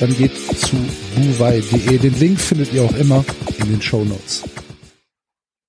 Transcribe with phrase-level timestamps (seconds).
[0.00, 0.76] dann geht zu
[1.14, 1.98] buwei.de.
[1.98, 3.24] Den Link findet ihr auch immer
[3.58, 4.42] in den Show Notes.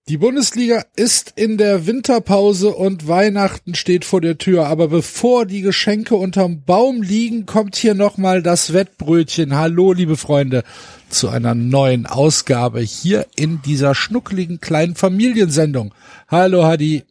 [0.07, 4.67] Die Bundesliga ist in der Winterpause und Weihnachten steht vor der Tür.
[4.67, 9.55] Aber bevor die Geschenke unterm Baum liegen, kommt hier nochmal das Wettbrötchen.
[9.55, 10.63] Hallo, liebe Freunde,
[11.09, 15.95] zu einer neuen Ausgabe hier in dieser schnuckligen kleinen Familiensendung.
[16.27, 17.03] Hallo, Hadi.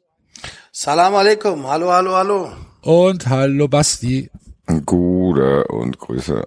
[0.70, 1.66] Salam alaikum.
[1.66, 2.52] Hallo, hallo, hallo.
[2.82, 4.30] Und hallo, Basti.
[4.86, 6.46] Gute und Grüße.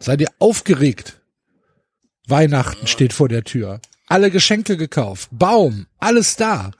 [0.00, 1.20] Seid ihr aufgeregt?
[2.26, 3.80] Weihnachten steht vor der Tür.
[4.08, 5.28] Alle Geschenke gekauft.
[5.30, 5.86] Baum.
[5.98, 6.72] Alles da.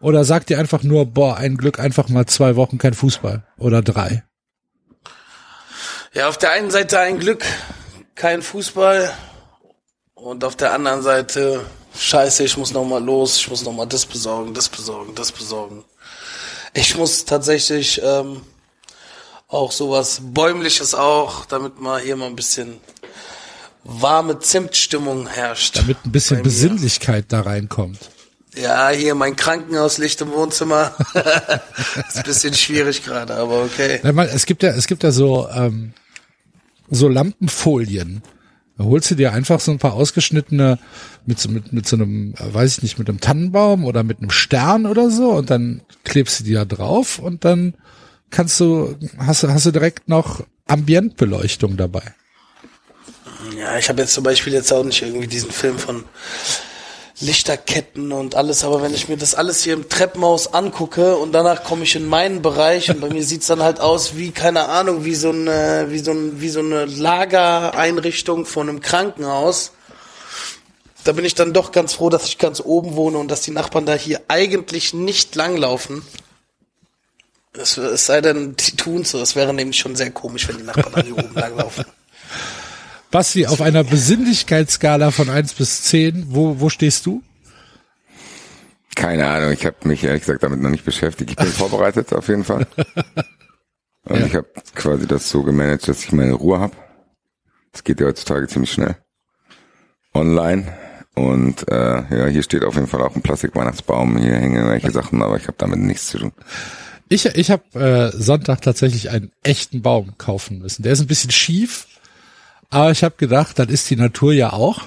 [0.00, 3.44] Oder sagt ihr einfach nur, boah, ein Glück, einfach mal zwei Wochen kein Fußball.
[3.58, 4.24] Oder drei.
[6.14, 7.44] Ja, auf der einen Seite ein Glück,
[8.14, 9.12] kein Fußball.
[10.14, 11.64] Und auf der anderen Seite,
[11.96, 15.32] scheiße, ich muss noch mal los, ich muss noch mal das besorgen, das besorgen, das
[15.32, 15.84] besorgen.
[16.74, 18.42] Ich muss tatsächlich ähm,
[19.48, 22.74] auch sowas Bäumliches auch, damit mal hier mal ein bisschen
[23.82, 25.78] warme Zimtstimmung herrscht.
[25.78, 26.42] Damit ein bisschen.
[26.42, 27.98] Besinnlichkeit da reinkommt.
[28.54, 30.94] Ja, hier mein Krankenhauslicht im Wohnzimmer.
[31.14, 34.00] ist ein bisschen schwierig gerade, aber okay.
[34.02, 35.92] Na, mal, Es gibt ja, es gibt ja so, ähm,
[36.90, 38.22] so Lampenfolien.
[38.76, 40.78] Da holst du dir einfach so ein paar ausgeschnittene
[41.24, 44.18] mit so, mit, mit so einem, äh, weiß ich nicht, mit einem Tannenbaum oder mit
[44.18, 47.74] einem Stern oder so und dann klebst du die da drauf und dann
[48.30, 52.14] kannst du, hast du, hast du direkt noch Ambientbeleuchtung dabei.
[53.56, 56.04] Ja, ich habe jetzt zum Beispiel jetzt auch nicht irgendwie diesen Film von
[57.20, 61.64] Lichterketten und alles, aber wenn ich mir das alles hier im Treppenhaus angucke und danach
[61.64, 65.04] komme ich in meinen Bereich und bei mir sieht's dann halt aus wie, keine Ahnung,
[65.04, 69.72] wie so eine, wie so, ein, wie so eine Lagereinrichtung von einem Krankenhaus.
[71.02, 73.50] Da bin ich dann doch ganz froh, dass ich ganz oben wohne und dass die
[73.50, 76.02] Nachbarn da hier eigentlich nicht langlaufen.
[77.60, 79.20] Es, es sei denn, die tun so.
[79.20, 81.84] Es wäre nämlich schon sehr komisch, wenn die Nachbarn da hier oben langlaufen.
[83.10, 87.22] Basti, auf einer Besinnlichkeitsskala von eins bis zehn, wo, wo stehst du?
[88.94, 91.30] Keine Ahnung, ich habe mich ehrlich gesagt damit noch nicht beschäftigt.
[91.30, 92.66] Ich bin vorbereitet auf jeden Fall.
[94.04, 94.26] Und Ja.
[94.26, 96.76] ich habe quasi das so gemanagt, dass ich meine Ruhe habe.
[97.72, 98.96] Das geht ja heutzutage ziemlich schnell.
[100.14, 100.66] Online.
[101.14, 104.18] Und äh, ja, hier steht auf jeden Fall auch ein Plastik-Weihnachtsbaum.
[104.18, 106.32] Hier hängen irgendwelche Sachen, aber ich habe damit nichts zu tun.
[107.08, 110.82] Ich, ich habe äh, Sonntag tatsächlich einen echten Baum kaufen müssen.
[110.82, 111.86] Der ist ein bisschen schief,
[112.70, 114.82] aber ich habe gedacht, das ist die Natur ja auch.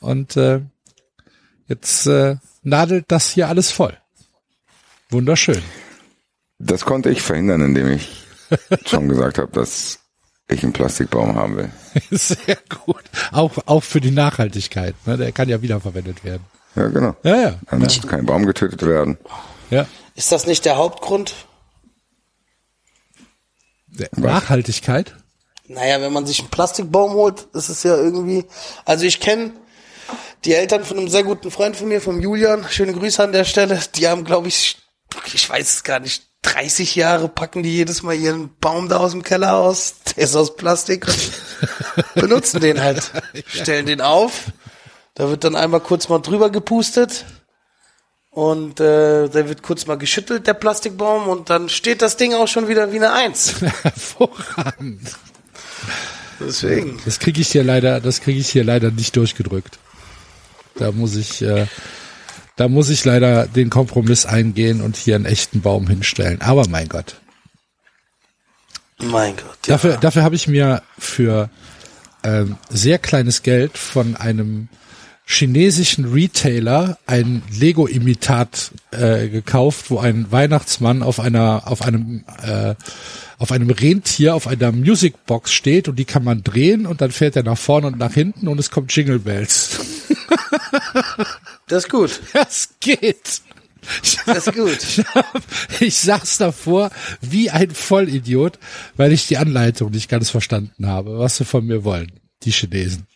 [0.00, 0.60] Und äh,
[1.66, 3.96] jetzt äh, nadelt das hier alles voll.
[5.10, 5.62] Wunderschön.
[6.58, 8.26] Das konnte ich verhindern, indem ich
[8.86, 10.00] schon gesagt habe, dass
[10.48, 11.70] ich einen Plastikbaum haben will.
[12.10, 13.02] Sehr gut.
[13.32, 14.94] Auch, auch für die Nachhaltigkeit.
[15.06, 15.16] Ne?
[15.16, 16.44] Der kann ja wiederverwendet werden.
[16.74, 17.16] Ja, genau.
[17.22, 17.58] Ja, ja.
[17.70, 19.16] Dann muss kein Baum getötet werden.
[19.70, 19.86] ja.
[20.18, 21.32] Ist das nicht der Hauptgrund?
[23.86, 25.14] Der Nachhaltigkeit.
[25.68, 28.44] Naja, wenn man sich einen Plastikbaum holt, ist es ja irgendwie.
[28.84, 29.52] Also ich kenne
[30.44, 32.66] die Eltern von einem sehr guten Freund von mir, vom Julian.
[32.68, 33.80] Schöne Grüße an der Stelle.
[33.94, 34.78] Die haben, glaube ich,
[35.32, 39.12] ich weiß es gar nicht, 30 Jahre packen die jedes Mal ihren Baum da aus
[39.12, 40.00] dem Keller aus.
[40.16, 41.32] Der ist aus Plastik und
[42.14, 43.12] benutzen den halt.
[43.46, 44.46] Stellen den auf.
[45.14, 47.24] Da wird dann einmal kurz mal drüber gepustet.
[48.38, 52.46] Und äh, der wird kurz mal geschüttelt, der Plastikbaum, und dann steht das Ding auch
[52.46, 53.60] schon wieder wie eine Eins.
[53.82, 55.10] Hervorragend.
[56.38, 57.00] Deswegen.
[57.04, 59.80] Das kriege ich hier leider, das kriege ich hier leider nicht durchgedrückt.
[60.76, 61.66] Da muss ich, äh,
[62.54, 66.40] da muss ich leider den Kompromiss eingehen und hier einen echten Baum hinstellen.
[66.40, 67.16] Aber mein Gott.
[68.98, 69.66] Mein Gott.
[69.66, 69.74] Ja.
[69.74, 71.50] Dafür, dafür habe ich mir für
[72.22, 74.68] ähm, sehr kleines Geld von einem
[75.30, 82.74] chinesischen Retailer ein Lego-Imitat äh, gekauft, wo ein Weihnachtsmann auf einer, auf einem, äh,
[83.36, 87.36] auf einem Rentier auf einer Musicbox steht und die kann man drehen und dann fährt
[87.36, 89.78] er nach vorne und nach hinten und es kommt Jingle Bells.
[91.68, 92.20] Das ist gut.
[92.32, 93.42] Das geht.
[94.24, 94.78] Das ist gut.
[94.82, 95.42] Ich, hab,
[95.80, 96.90] ich saß davor
[97.20, 98.58] wie ein Vollidiot,
[98.96, 103.06] weil ich die Anleitung nicht ganz verstanden habe, was sie von mir wollen, die Chinesen.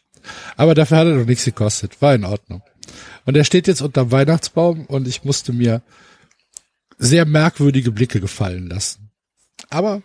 [0.56, 2.00] Aber dafür hat er noch nichts gekostet.
[2.00, 2.62] War in Ordnung.
[3.24, 5.82] Und er steht jetzt unterm Weihnachtsbaum und ich musste mir
[6.98, 9.10] sehr merkwürdige Blicke gefallen lassen.
[9.70, 10.02] Aber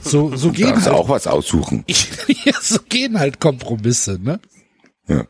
[0.00, 1.84] so, so gehen halt, auch was aussuchen.
[2.44, 4.40] ja, so gehen halt Kompromisse, ne?
[5.08, 5.26] Ja.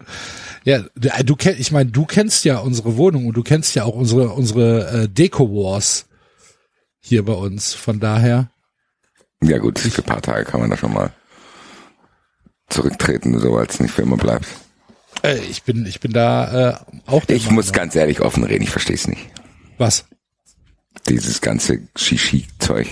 [0.64, 3.74] Ja, du, äh, du kenn, ich meine, du kennst ja unsere Wohnung und du kennst
[3.74, 6.06] ja auch unsere unsere äh, Deko Wars
[7.00, 7.74] hier bei uns.
[7.74, 8.50] Von daher,
[9.42, 11.12] Ja gut, für ein paar Tage kann man da schon mal
[12.72, 14.46] zurücktreten, so als es nicht für immer bleibt.
[15.22, 16.76] äh, ich bin ich bin da äh,
[17.06, 17.72] auch der Ich muss Meinung.
[17.72, 19.22] ganz ehrlich offen reden, ich verstehe es nicht.
[19.78, 20.04] was?
[21.08, 22.86] Dieses ganze Shishi-Zeug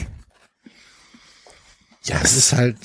[2.04, 2.76] Ja, es ist halt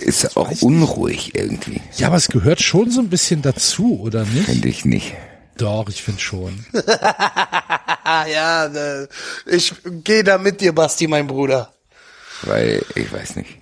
[0.00, 4.44] ist auch unruhig irgendwie, ja, aber es gehört schon so ein bisschen dazu, oder nicht?
[4.46, 5.14] finde ich nicht.
[5.56, 6.64] Doch, ich finde schon.
[8.32, 9.06] Ja, äh,
[9.44, 11.74] ich gehe da mit dir, Basti, mein Bruder.
[12.42, 13.58] Weil, ich weiß nicht.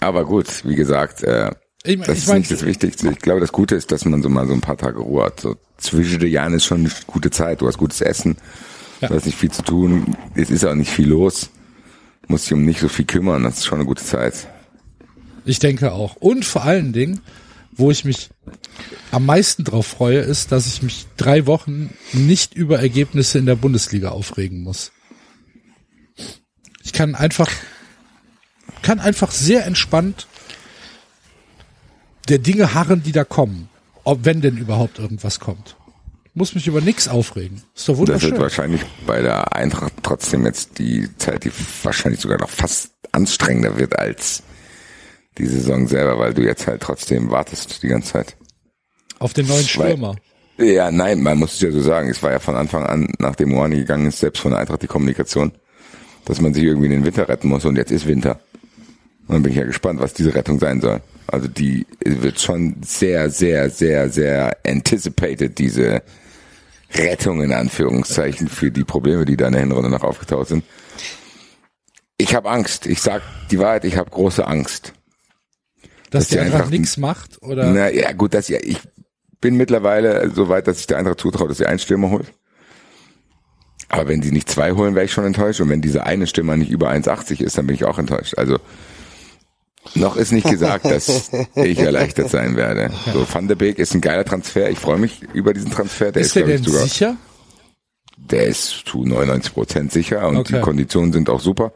[0.00, 1.50] Aber gut, wie gesagt, äh,
[1.84, 3.10] Ich mein- das ich ist mein- nicht das Wichtigste.
[3.10, 5.40] Ich glaube, das Gute ist, dass man so mal so ein paar Tage Ruhe hat.
[5.40, 7.60] So zwischen den Jahren ist schon eine gute Zeit.
[7.60, 8.36] Du hast gutes Essen,
[9.00, 9.08] Ja.
[9.08, 10.16] du hast nicht viel zu tun.
[10.34, 11.50] Es ist auch nicht viel los.
[12.22, 13.42] Du musst dich um nicht so viel kümmern.
[13.44, 14.46] Das ist schon eine gute Zeit.
[15.46, 16.16] Ich denke auch.
[16.16, 17.20] Und vor allen Dingen,
[17.72, 18.28] wo ich mich
[19.10, 23.56] am meisten drauf freue, ist, dass ich mich drei Wochen nicht über Ergebnisse in der
[23.56, 24.92] Bundesliga aufregen muss.
[26.82, 27.48] Ich kann einfach,
[28.82, 30.26] kann einfach sehr entspannt
[32.28, 33.68] der Dinge harren, die da kommen.
[34.04, 35.76] Ob, wenn denn überhaupt irgendwas kommt.
[36.32, 37.62] Muss mich über nichts aufregen.
[37.74, 38.38] Ist doch Das wird wunderschön.
[38.38, 41.50] wahrscheinlich bei der Eintracht trotzdem jetzt die Zeit, die
[41.82, 44.42] wahrscheinlich sogar noch fast anstrengender wird als
[45.38, 48.36] die Saison selber, weil du jetzt halt trotzdem wartest die ganze Zeit.
[49.18, 50.16] Auf den neuen Weil- Stürmer.
[50.58, 52.10] Ja, nein, man muss es ja so sagen.
[52.10, 54.86] Es war ja von Anfang an, nachdem Moani gegangen ist, selbst von der Eintracht die
[54.88, 55.52] Kommunikation,
[56.26, 58.40] dass man sich irgendwie in den Winter retten muss und jetzt ist Winter.
[59.30, 61.00] Und dann bin ich ja gespannt, was diese Rettung sein soll.
[61.28, 66.02] Also die wird schon sehr, sehr, sehr, sehr anticipated, diese
[66.92, 70.64] Rettung in Anführungszeichen für die Probleme, die da in der Hinrunde noch aufgetaucht sind.
[72.18, 72.86] Ich habe Angst.
[72.86, 73.22] Ich sag
[73.52, 74.94] die Wahrheit, ich habe große Angst.
[76.10, 78.80] Dass dass die einfach Eintracht- nichts macht oder Na ja, gut, dass ja, ich
[79.40, 82.26] bin mittlerweile so weit, dass ich der Eintracht zutraue, dass sie einen Stürmer holt.
[83.88, 85.60] Aber wenn sie nicht zwei holen, wäre ich schon enttäuscht.
[85.60, 88.34] Und wenn dieser eine Stürmer nicht über 1,80 ist, dann bin ich auch enttäuscht.
[88.36, 88.58] Also
[89.94, 92.90] noch ist nicht gesagt, dass ich erleichtert sein werde.
[93.12, 94.70] So, Van de Beek ist ein geiler Transfer.
[94.70, 96.12] Ich freue mich über diesen Transfer.
[96.12, 97.16] Der ist, ist der denn sogar, sicher?
[98.16, 100.56] der ist zu 99 Prozent sicher und Okay.
[100.56, 101.72] die Konditionen sind auch super.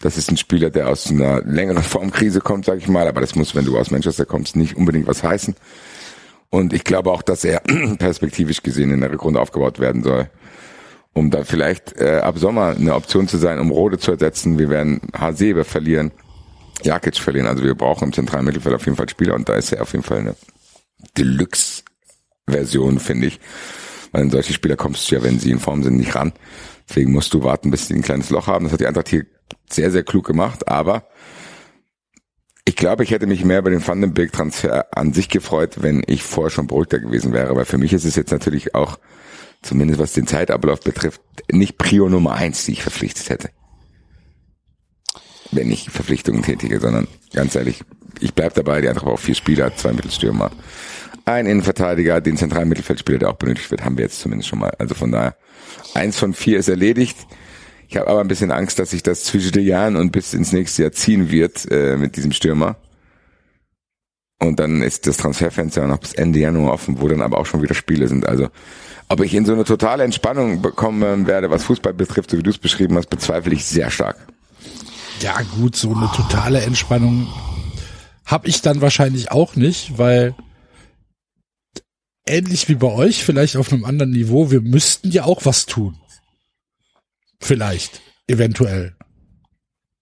[0.00, 3.36] Das ist ein Spieler, der aus einer längeren Formkrise kommt, sag ich mal, aber das
[3.36, 5.54] muss, wenn du aus Manchester kommst, nicht unbedingt was heißen.
[6.50, 7.60] Und ich glaube auch, dass er
[7.98, 10.28] perspektivisch gesehen in der Rückrunde aufgebaut werden soll,
[11.14, 14.58] um da vielleicht äh, ab Sommer eine Option zu sein, um Rode zu ersetzen.
[14.58, 16.10] Wir werden Hasebe verlieren,
[16.82, 17.46] Jakic verlieren.
[17.46, 19.92] Also wir brauchen im zentralen Mittelfeld auf jeden Fall Spieler und da ist er auf
[19.92, 20.36] jeden Fall eine
[21.16, 23.40] Deluxe-Version, finde ich.
[24.12, 26.32] Weil an solche Spieler kommst du ja, wenn sie in Form sind, nicht ran.
[26.88, 28.64] Deswegen musst du warten, bis sie ein kleines Loch haben.
[28.64, 29.26] Das hat die Eintracht hier
[29.70, 30.68] sehr, sehr klug gemacht.
[30.68, 31.08] Aber
[32.64, 35.82] ich glaube, ich hätte mich mehr über den Van den Beek Transfer an sich gefreut,
[35.82, 37.56] wenn ich vorher schon beruhigter gewesen wäre.
[37.56, 38.98] Weil für mich ist es jetzt natürlich auch,
[39.62, 43.50] zumindest was den Zeitablauf betrifft, nicht Prio Nummer eins, die ich verpflichtet hätte.
[45.54, 47.82] Wenn ich Verpflichtungen tätige, sondern ganz ehrlich,
[48.20, 50.50] ich bleib dabei, die Eintracht braucht vier Spieler, zwei Mittelstürmer,
[51.24, 54.72] ein Innenverteidiger, den zentralen Mittelfeldspieler, der auch benötigt wird, haben wir jetzt zumindest schon mal.
[54.78, 55.36] Also von daher,
[55.94, 57.16] eins von vier ist erledigt.
[57.88, 60.52] Ich habe aber ein bisschen Angst, dass sich das zwischen den Jahren und bis ins
[60.52, 62.76] nächste Jahr ziehen wird äh, mit diesem Stürmer.
[64.40, 67.62] Und dann ist das Transferfenster noch bis Ende Januar offen, wo dann aber auch schon
[67.62, 68.26] wieder Spiele sind.
[68.26, 68.48] Also
[69.08, 72.50] ob ich in so eine totale Entspannung bekommen werde, was Fußball betrifft, so wie du
[72.50, 74.16] es beschrieben hast, bezweifle ich sehr stark.
[75.20, 77.28] Ja gut, so eine totale Entspannung
[78.24, 80.34] habe ich dann wahrscheinlich auch nicht, weil
[82.26, 85.98] ähnlich wie bei euch, vielleicht auf einem anderen Niveau, wir müssten ja auch was tun.
[87.40, 88.96] Vielleicht, eventuell.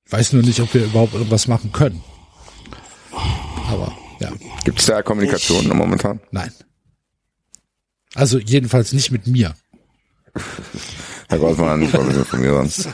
[0.08, 2.02] Weiß nur nicht, ob wir überhaupt irgendwas machen können.
[3.68, 4.30] Aber ja,
[4.64, 6.20] Gibt es da Kommunikation momentan?
[6.30, 6.52] nein.
[8.14, 9.54] Also jedenfalls nicht mit mir.
[11.32, 12.90] Herr Goldmann, ich wollte mir sonst.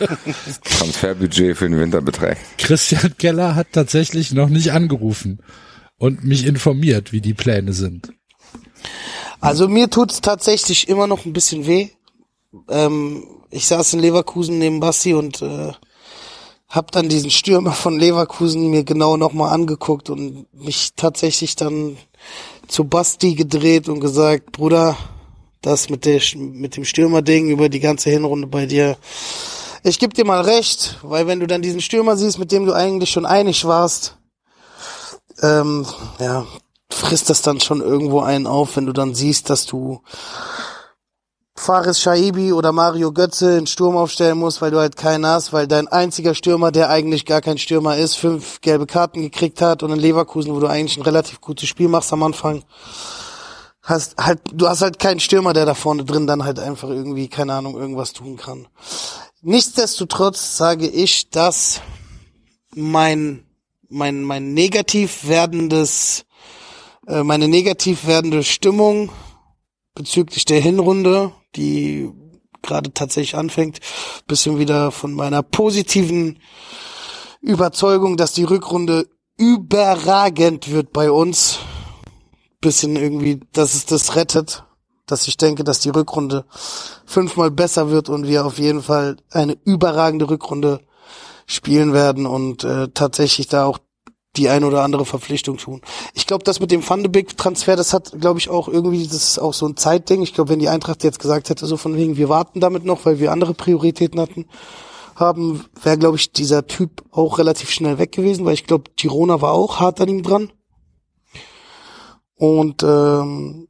[0.63, 2.41] Transferbudget für den Winter beträgt.
[2.57, 5.41] Christian Keller hat tatsächlich noch nicht angerufen
[5.97, 8.13] und mich informiert, wie die Pläne sind.
[9.41, 11.89] Also mir tut's tatsächlich immer noch ein bisschen weh.
[12.69, 15.73] Ähm, ich saß in Leverkusen neben Basti und äh,
[16.69, 21.97] hab dann diesen Stürmer von Leverkusen mir genau nochmal angeguckt und mich tatsächlich dann
[22.69, 24.97] zu Basti gedreht und gesagt, Bruder,
[25.61, 28.97] das mit, der, mit dem Stürmer-Ding über die ganze Hinrunde bei dir,
[29.83, 32.73] ich geb dir mal recht, weil wenn du dann diesen Stürmer siehst, mit dem du
[32.73, 34.17] eigentlich schon einig warst,
[35.43, 35.87] ähm,
[36.19, 36.47] ja,
[36.91, 40.03] frisst das dann schon irgendwo einen auf, wenn du dann siehst, dass du
[41.59, 45.67] Faris Shaibi oder Mario Götze in Sturm aufstellen musst, weil du halt keinen hast, weil
[45.67, 49.91] dein einziger Stürmer, der eigentlich gar kein Stürmer ist, fünf gelbe Karten gekriegt hat und
[49.91, 52.63] in Leverkusen, wo du eigentlich ein relativ gutes Spiel machst am Anfang,
[53.89, 57.29] hast halt, du hast halt keinen Stürmer, der da vorne drin dann halt einfach irgendwie,
[57.29, 58.69] keine Ahnung, irgendwas tun kann.
[59.41, 61.81] Nichtsdestotrotz sage ich, dass
[62.75, 63.45] mein,
[63.89, 66.27] mein, mein negativ werdendes,
[67.07, 69.11] äh, meine negativ werdende Stimmung
[69.95, 72.11] bezüglich der Hinrunde, die
[72.61, 73.79] gerade tatsächlich anfängt,
[74.27, 76.41] bisschen wieder von meiner positiven
[77.41, 81.61] Überzeugung, dass die Rückrunde überragend wird bei uns,
[82.61, 84.65] bisschen irgendwie, dass es das rettet,
[85.07, 86.45] dass ich denke, dass die Rückrunde
[87.07, 90.81] fünfmal besser wird und wir auf jeden Fall eine überragende Rückrunde
[91.47, 93.79] spielen werden und äh, tatsächlich da auch
[94.37, 95.81] die ein oder andere Verpflichtung tun.
[96.15, 99.39] Ich glaube, das mit dem Beek Transfer, das hat, glaube ich, auch irgendwie, das ist
[99.39, 100.23] auch so ein Zeitding.
[100.23, 103.05] Ich glaube, wenn die Eintracht jetzt gesagt hätte, so von wegen, wir warten damit noch,
[103.05, 104.47] weil wir andere Prioritäten hatten,
[105.17, 109.41] haben, wäre, glaube ich, dieser Typ auch relativ schnell weg gewesen, weil ich glaube, Girona
[109.41, 110.53] war auch hart an ihm dran.
[112.39, 113.69] Und ähm,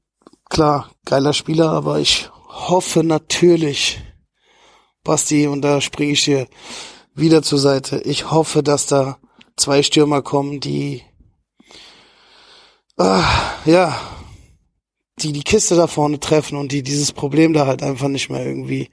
[0.48, 4.00] klar, geiler Spieler, aber ich hoffe natürlich,
[5.02, 6.46] Basti, und da springe ich dir
[7.14, 8.00] wieder zur Seite.
[8.04, 9.18] Ich hoffe, dass da
[9.56, 11.02] zwei Stürmer kommen, die
[12.98, 13.24] ah,
[13.64, 13.98] ja,
[15.20, 18.44] die die Kiste da vorne treffen und die dieses Problem da halt einfach nicht mehr
[18.44, 18.90] irgendwie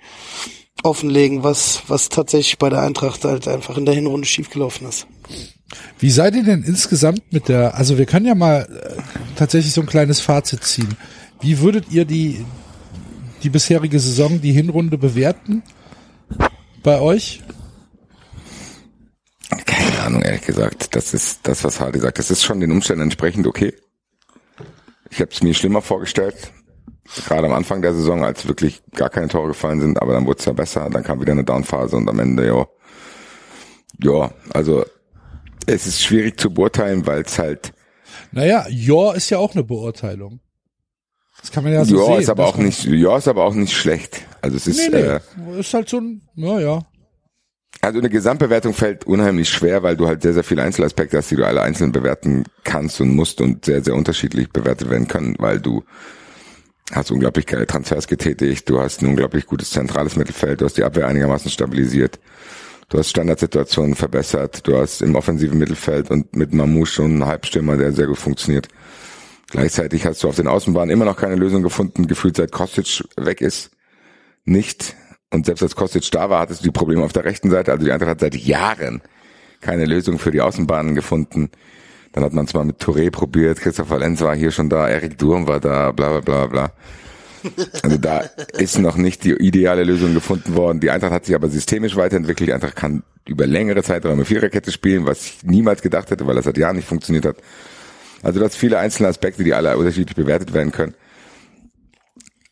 [0.83, 5.05] offenlegen, was was tatsächlich bei der Eintracht halt einfach in der Hinrunde schiefgelaufen ist.
[5.99, 9.01] Wie seid ihr denn insgesamt mit der, also wir können ja mal äh,
[9.35, 10.95] tatsächlich so ein kleines Fazit ziehen.
[11.41, 12.45] Wie würdet ihr die,
[13.43, 15.63] die bisherige Saison, die Hinrunde bewerten?
[16.83, 17.43] Bei euch?
[19.65, 20.95] Keine Ahnung, ehrlich gesagt.
[20.95, 22.19] Das ist das, was Hardy sagt.
[22.19, 23.73] Das ist schon den Umständen entsprechend okay.
[25.09, 26.51] Ich habe es mir schlimmer vorgestellt.
[27.27, 30.39] Gerade am Anfang der Saison, als wirklich gar keine Tore gefallen sind, aber dann wurde
[30.39, 30.89] es ja besser.
[30.89, 32.65] Dann kam wieder eine Downphase und am Ende, ja.
[33.99, 34.83] Ja, also
[35.67, 37.73] es ist schwierig zu beurteilen, weil es halt.
[38.31, 40.39] Naja, ja ist ja auch eine Beurteilung.
[41.41, 42.21] Das kann man ja so ja, sehen.
[42.21, 44.21] Ist aber auch nicht, ja, ist aber auch nicht schlecht.
[44.41, 46.79] Also es ist, nee, nee, Äh, ist halt so ein, ja, ja.
[47.81, 51.35] Also eine Gesamtbewertung fällt unheimlich schwer, weil du halt sehr, sehr viele Einzelaspekte hast, die
[51.35, 55.59] du alle einzeln bewerten kannst und musst und sehr, sehr unterschiedlich bewertet werden können, weil
[55.59, 55.83] du
[56.91, 60.83] hast unglaublich geile Transfers getätigt, du hast ein unglaublich gutes zentrales Mittelfeld, du hast die
[60.83, 62.19] Abwehr einigermaßen stabilisiert,
[62.89, 67.77] du hast Standardsituationen verbessert, du hast im offensiven Mittelfeld und mit Mamouche schon einen Halbstürmer,
[67.77, 68.67] der sehr gut funktioniert.
[69.51, 73.41] Gleichzeitig hast du auf den Außenbahnen immer noch keine Lösung gefunden, gefühlt seit Kostic weg
[73.41, 73.71] ist.
[74.43, 74.95] Nicht.
[75.31, 77.71] Und selbst als Kostic da war, hattest du die Probleme auf der rechten Seite.
[77.71, 79.01] Also die Eintracht hat seit Jahren
[79.61, 81.49] keine Lösung für die Außenbahnen gefunden.
[82.11, 85.17] Dann hat man es mal mit Touré probiert, Christopher Lenz war hier schon da, Erik
[85.17, 86.71] Durm war da, bla bla bla bla.
[87.81, 88.21] Also da
[88.57, 90.79] ist noch nicht die ideale Lösung gefunden worden.
[90.79, 92.49] Die Eintracht hat sich aber systemisch weiterentwickelt.
[92.49, 96.45] Die Eintracht kann über längere Zeiträume Viererkette spielen, was ich niemals gedacht hätte, weil das
[96.45, 97.37] seit Jahren nicht funktioniert hat.
[98.21, 100.95] Also das viele einzelne Aspekte, die alle unterschiedlich bewertet werden können.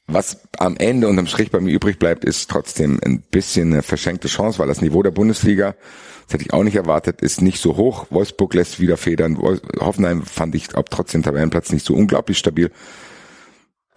[0.07, 4.27] Was am Ende unterm Strich bei mir übrig bleibt, ist trotzdem ein bisschen eine verschenkte
[4.27, 5.75] Chance, weil das Niveau der Bundesliga,
[6.25, 8.07] das hätte ich auch nicht erwartet, ist nicht so hoch.
[8.09, 9.37] Wolfsburg lässt wieder federn.
[9.79, 12.69] Hoffenheim fand ich ob trotzdem Tabellenplatz nicht so unglaublich stabil.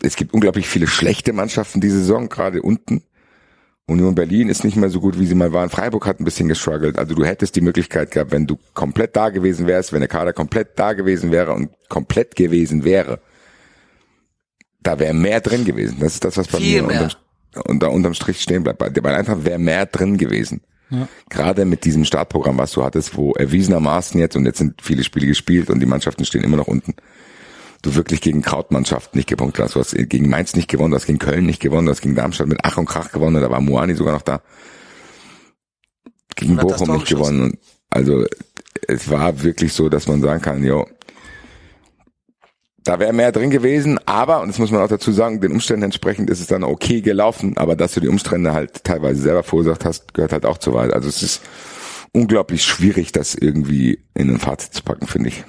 [0.02, 3.02] Es gibt unglaublich viele schlechte Mannschaften diese Saison, gerade unten.
[3.86, 5.70] Union Berlin ist nicht mehr so gut, wie sie mal waren.
[5.70, 6.98] Freiburg hat ein bisschen gestruggelt.
[6.98, 10.32] Also du hättest die Möglichkeit gehabt, wenn du komplett da gewesen wärst, wenn der Kader
[10.32, 13.20] komplett da gewesen wäre und komplett gewesen wäre,
[14.82, 15.98] da wäre mehr drin gewesen.
[16.00, 17.02] Das ist das, was bei Viel mir mehr.
[17.02, 18.78] unterm, unter, unterm Strich stehen bleibt.
[18.78, 20.62] Bei, bei einfach wäre mehr drin gewesen.
[20.90, 21.08] Ja.
[21.28, 25.26] Gerade mit diesem Startprogramm, was du hattest, wo erwiesenermaßen jetzt, und jetzt sind viele Spiele
[25.26, 26.94] gespielt und die Mannschaften stehen immer noch unten,
[27.86, 29.74] du wirklich gegen Krautmannschaften nicht gepunktet hast.
[29.74, 32.14] Du hast gegen Mainz nicht gewonnen, du hast gegen Köln nicht gewonnen, du hast gegen
[32.14, 34.42] Darmstadt mit Ach und Krach gewonnen, da war Moani sogar noch da.
[36.34, 37.42] Gegen Bochum nicht gewonnen.
[37.42, 37.58] Und
[37.90, 38.26] Also
[38.88, 40.86] es war wirklich so, dass man sagen kann, jo,
[42.84, 45.82] da wäre mehr drin gewesen, aber, und das muss man auch dazu sagen, den Umständen
[45.84, 49.84] entsprechend ist es dann okay gelaufen, aber dass du die Umstände halt teilweise selber verursacht
[49.84, 50.92] hast, gehört halt auch zu weit.
[50.92, 51.42] Also es ist
[52.12, 55.44] unglaublich schwierig, das irgendwie in ein Fazit zu packen, finde ich.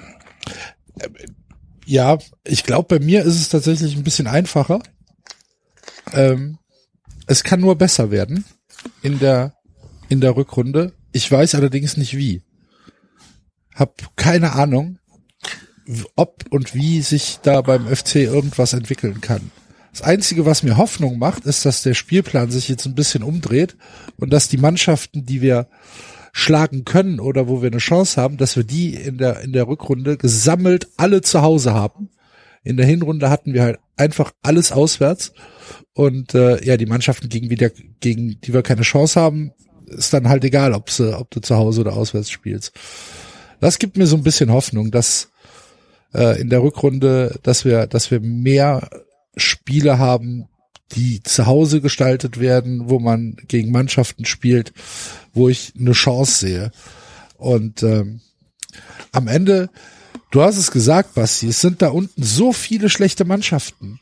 [1.88, 4.82] Ja, ich glaube, bei mir ist es tatsächlich ein bisschen einfacher.
[6.12, 6.58] Ähm,
[7.26, 8.44] es kann nur besser werden
[9.00, 9.54] in der
[10.10, 10.92] in der Rückrunde.
[11.12, 12.42] Ich weiß allerdings nicht wie.
[13.74, 14.98] Hab keine Ahnung,
[16.14, 19.50] ob und wie sich da beim FC irgendwas entwickeln kann.
[19.90, 23.78] Das Einzige, was mir Hoffnung macht, ist, dass der Spielplan sich jetzt ein bisschen umdreht
[24.18, 25.68] und dass die Mannschaften, die wir
[26.38, 29.66] schlagen können oder wo wir eine Chance haben, dass wir die in der, in der
[29.66, 32.10] Rückrunde gesammelt alle zu Hause haben.
[32.62, 35.32] In der Hinrunde hatten wir halt einfach alles auswärts
[35.94, 39.50] und äh, ja, die Mannschaften gegen wieder gegen die wir keine Chance haben,
[39.86, 42.72] ist dann halt egal, ob sie, ob du zu Hause oder auswärts spielst.
[43.58, 45.32] Das gibt mir so ein bisschen Hoffnung, dass
[46.14, 48.88] äh, in der Rückrunde, dass wir, dass wir mehr
[49.36, 50.46] Spiele haben,
[50.92, 54.72] die zu Hause gestaltet werden, wo man gegen Mannschaften spielt,
[55.34, 56.70] wo ich eine Chance sehe.
[57.36, 58.20] Und ähm,
[59.12, 59.70] am Ende,
[60.30, 64.00] du hast es gesagt, Basti, es sind da unten so viele schlechte Mannschaften.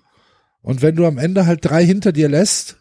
[0.62, 2.76] Und wenn du am Ende halt drei hinter dir lässt,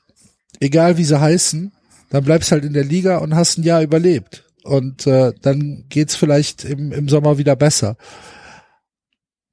[0.60, 1.72] egal wie sie heißen,
[2.10, 4.46] dann bleibst halt in der Liga und hast ein Jahr überlebt.
[4.64, 7.98] Und äh, dann geht's vielleicht im, im Sommer wieder besser.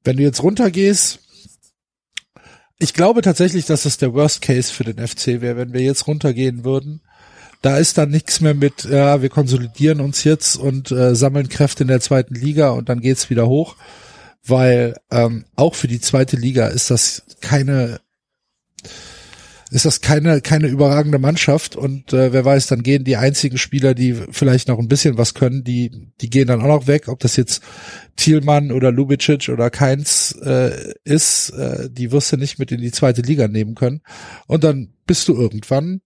[0.05, 1.21] Wenn du jetzt runtergehst,
[2.83, 6.09] ich glaube tatsächlich, dass es der Worst Case für den FC wäre, wenn wir jetzt
[6.09, 7.01] runtergehen würden.
[7.63, 11.85] Da ist dann nichts mehr mit, ja, wir konsolidieren uns jetzt und äh, sammeln Kräfte
[11.85, 13.77] in der zweiten Liga und dann geht's wieder hoch,
[14.45, 18.01] weil ähm, auch für die zweite Liga ist das keine
[19.73, 23.95] ist das keine, keine überragende Mannschaft und äh, wer weiß, dann gehen die einzigen Spieler,
[23.95, 27.21] die vielleicht noch ein bisschen was können, die, die gehen dann auch noch weg, ob
[27.21, 27.63] das jetzt
[28.17, 32.93] Thielmann oder Lubicic oder Keins äh, ist, äh, die wirst du nicht mit in die
[32.93, 34.03] zweite Liga nehmen können.
[34.47, 36.03] Und dann bist du irgendwann,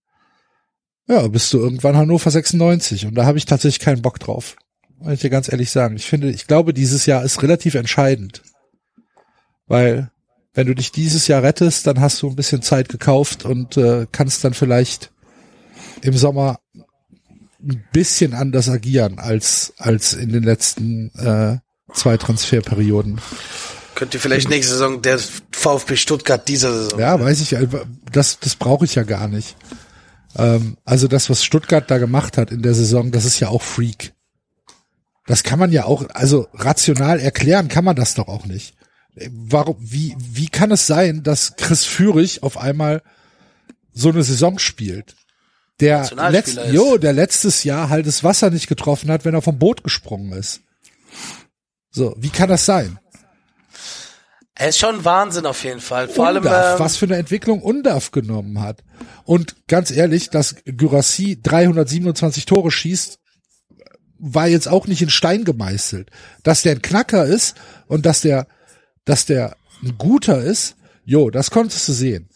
[1.07, 4.55] ja, bist du irgendwann Hannover 96 und da habe ich tatsächlich keinen Bock drauf.
[4.97, 5.97] Muss ich dir ganz ehrlich sagen.
[5.97, 8.43] Ich finde, ich glaube, dieses Jahr ist relativ entscheidend.
[9.67, 10.09] Weil
[10.57, 14.07] wenn du dich dieses Jahr rettest, dann hast du ein bisschen Zeit gekauft und äh,
[14.11, 15.11] kannst dann vielleicht
[16.01, 16.59] im Sommer
[17.61, 21.59] ein bisschen anders agieren als als in den letzten äh,
[21.93, 23.21] zwei Transferperioden.
[23.93, 25.19] Könnte vielleicht nächste Saison der
[25.51, 26.99] VfB Stuttgart dieser Saison.
[26.99, 27.67] Ja, weiß ich, äh,
[28.11, 29.55] das das brauche ich ja gar nicht.
[30.35, 33.61] Ähm, also das, was Stuttgart da gemacht hat in der Saison, das ist ja auch
[33.61, 34.13] Freak.
[35.27, 38.76] Das kann man ja auch, also rational erklären kann man das doch auch nicht
[39.31, 43.01] warum, wie, wie kann es sein, dass Chris Führig auf einmal
[43.93, 45.15] so eine Saison spielt?
[45.79, 49.59] Der, letzt, jo, der letztes Jahr halt das Wasser nicht getroffen hat, wenn er vom
[49.59, 50.61] Boot gesprungen ist.
[51.91, 52.99] So, wie kann das sein?
[54.55, 56.07] Er ist schon Wahnsinn auf jeden Fall.
[56.09, 58.83] Vor Undaf, allem, ähm, was für eine Entwicklung Undaf genommen hat.
[59.23, 63.19] Und ganz ehrlich, dass Gyrassi 327 Tore schießt,
[64.19, 66.09] war jetzt auch nicht in Stein gemeißelt.
[66.41, 67.55] Dass der ein Knacker ist
[67.87, 68.47] und dass der
[69.07, 72.29] dass der ein guter ist, jo, das konntest du sehen.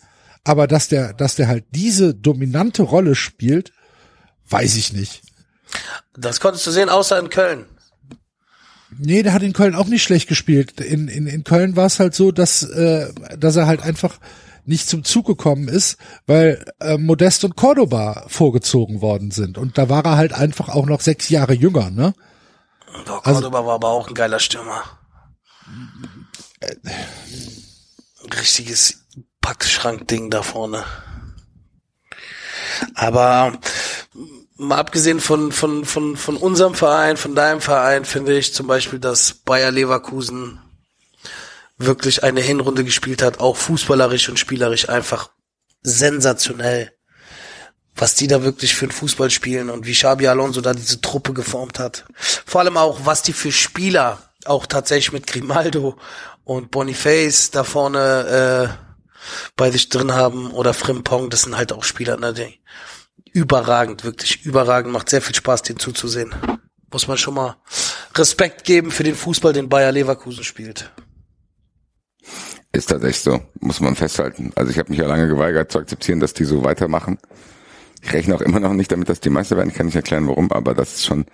[0.43, 3.71] Aber dass der, dass der halt diese dominante Rolle spielt,
[4.49, 5.21] weiß ich nicht.
[6.15, 7.65] Das konntest du sehen, außer in Köln.
[8.97, 10.81] Nee, der hat in Köln auch nicht schlecht gespielt.
[10.81, 14.17] In, in, in Köln war es halt so, dass, äh, dass er halt einfach
[14.65, 19.57] nicht zum Zug gekommen ist, weil äh, Modest und Cordoba vorgezogen worden sind.
[19.57, 22.13] Und da war er halt einfach auch noch sechs Jahre jünger, ne?
[23.05, 24.83] Doch, Cordoba also, war aber auch ein geiler Stürmer
[28.37, 29.05] richtiges
[29.41, 30.85] Packschrank-Ding da vorne.
[32.95, 33.59] Aber
[34.55, 38.99] mal abgesehen von, von, von, von unserem Verein, von deinem Verein, finde ich zum Beispiel,
[38.99, 40.59] dass Bayer Leverkusen
[41.77, 45.31] wirklich eine Hinrunde gespielt hat, auch fußballerisch und spielerisch einfach
[45.81, 46.91] sensationell.
[47.95, 51.33] Was die da wirklich für einen Fußball spielen und wie Xabi Alonso da diese Truppe
[51.33, 52.05] geformt hat.
[52.15, 55.97] Vor allem auch, was die für Spieler auch tatsächlich mit Grimaldo
[56.43, 58.91] und Boniface da vorne äh,
[59.55, 62.59] bei sich drin haben oder Frimpong, das sind halt auch Spieler, ne, die
[63.33, 66.33] überragend, wirklich überragend, macht sehr viel Spaß, den zuzusehen.
[66.91, 67.55] Muss man schon mal
[68.15, 70.91] Respekt geben für den Fußball, den Bayer Leverkusen spielt.
[72.73, 74.51] Ist tatsächlich so, muss man festhalten.
[74.55, 77.17] Also ich habe mich ja lange geweigert zu akzeptieren, dass die so weitermachen.
[78.01, 79.69] Ich rechne auch immer noch nicht damit, dass die Meister werden.
[79.69, 81.25] Ich kann nicht erklären, warum, aber das ist schon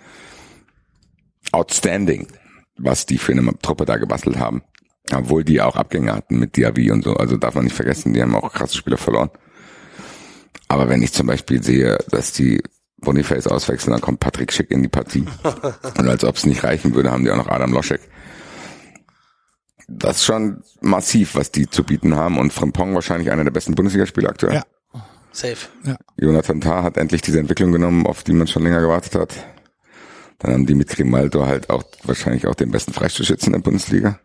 [1.52, 2.28] outstanding,
[2.76, 4.62] was die für eine Truppe da gebastelt haben.
[5.12, 7.14] Obwohl die auch Abgänge hatten mit Diaby und so.
[7.14, 9.30] Also darf man nicht vergessen, die haben auch krasse Spieler verloren.
[10.68, 12.62] Aber wenn ich zum Beispiel sehe, dass die
[12.98, 15.24] Boniface auswechseln, dann kommt Patrick Schick in die Partie.
[15.98, 18.00] und als ob es nicht reichen würde, haben die auch noch Adam Loschek.
[19.88, 22.38] Das ist schon massiv, was die zu bieten haben.
[22.38, 24.56] Und Frimpong wahrscheinlich einer der besten Bundesligaspieler aktuell.
[24.56, 24.64] Ja.
[25.32, 25.68] Safe.
[25.84, 25.96] Ja.
[26.16, 29.34] Jonathan Tah hat endlich diese Entwicklung genommen, auf die man schon länger gewartet hat.
[30.38, 34.20] Dann haben die mit Grimaldo halt auch wahrscheinlich auch den besten Freistoßschützen in der Bundesliga.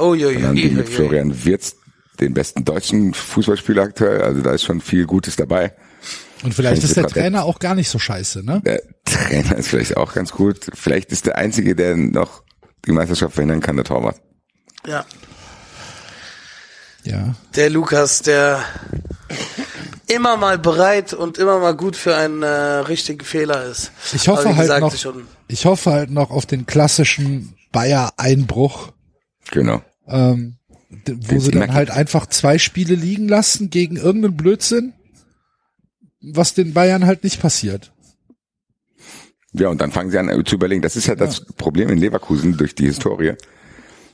[0.00, 1.76] Oh, jo, jo, Dann die mit Florian Wirz
[2.20, 4.22] den besten deutschen Fußballspieler aktuell.
[4.22, 5.74] Also da ist schon viel Gutes dabei.
[6.42, 8.62] Und vielleicht ist der Trainer auch gar nicht so scheiße, ne?
[8.64, 10.70] Der Trainer ist vielleicht auch ganz gut.
[10.72, 12.42] Vielleicht ist der Einzige, der noch
[12.86, 14.20] die Meisterschaft verhindern kann, der Torwart.
[14.86, 15.04] Ja.
[17.04, 17.34] Ja.
[17.56, 18.62] Der Lukas, der
[20.06, 23.92] immer mal bereit und immer mal gut für einen äh, richtigen Fehler ist.
[24.12, 24.94] Ich hoffe halt noch,
[25.48, 28.92] ich hoffe halt noch auf den klassischen Bayer-Einbruch
[29.50, 29.82] Genau.
[30.10, 30.56] Ähm,
[31.06, 34.92] wo sie dann halt einfach zwei Spiele liegen lassen gegen irgendeinen Blödsinn,
[36.20, 37.92] was den Bayern halt nicht passiert.
[39.52, 40.82] Ja, und dann fangen sie an äh, zu überlegen.
[40.82, 43.34] Das ist ja das Problem in Leverkusen durch die Historie.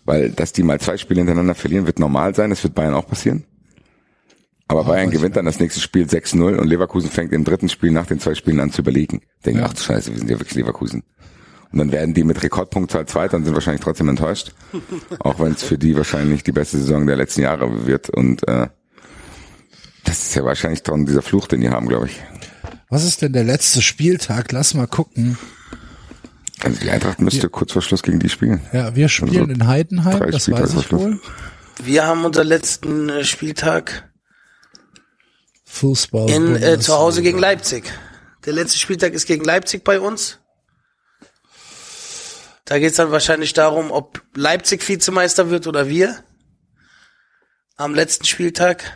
[0.05, 2.51] Weil, dass die mal zwei Spiele hintereinander verlieren, wird normal sein.
[2.51, 3.45] Das wird Bayern auch passieren.
[4.69, 8.07] Aber Bayern gewinnt dann das nächste Spiel 6-0 und Leverkusen fängt im dritten Spiel nach
[8.07, 9.21] den zwei Spielen an zu überlegen.
[9.45, 11.05] Denken, ach du Scheiße, wir sind ja wirklich Leverkusen.
[11.73, 14.53] Und dann werden die mit Rekordpunktzahl Zweiter und sind wahrscheinlich trotzdem enttäuscht.
[15.19, 18.11] auch wenn es für die wahrscheinlich die beste Saison der letzten Jahre wird.
[18.11, 18.69] Und äh,
[20.05, 22.21] das ist ja wahrscheinlich dann dieser Fluch, den die haben, glaube ich.
[22.89, 24.53] Was ist denn der letzte Spieltag?
[24.53, 25.37] Lass mal gucken.
[26.63, 28.61] Also die Eintracht müsste kurz vor Schluss gegen die spielen.
[28.73, 31.21] Ja, wir spielen Also, in Heidenheim, das Spieltage weiß ich wohl.
[31.83, 34.11] Wir haben unseren letzten äh, Spieltag
[35.65, 36.31] Fußball.
[36.31, 37.85] in, äh, zu Hause gegen Leipzig.
[38.47, 40.39] Der letzte Spieltag ist gegen Leipzig bei uns.
[42.67, 46.17] Da geht's dann wahrscheinlich darum, ob Leipzig Vizemeister wird oder wir.
[47.77, 48.93] Am letzten Spieltag.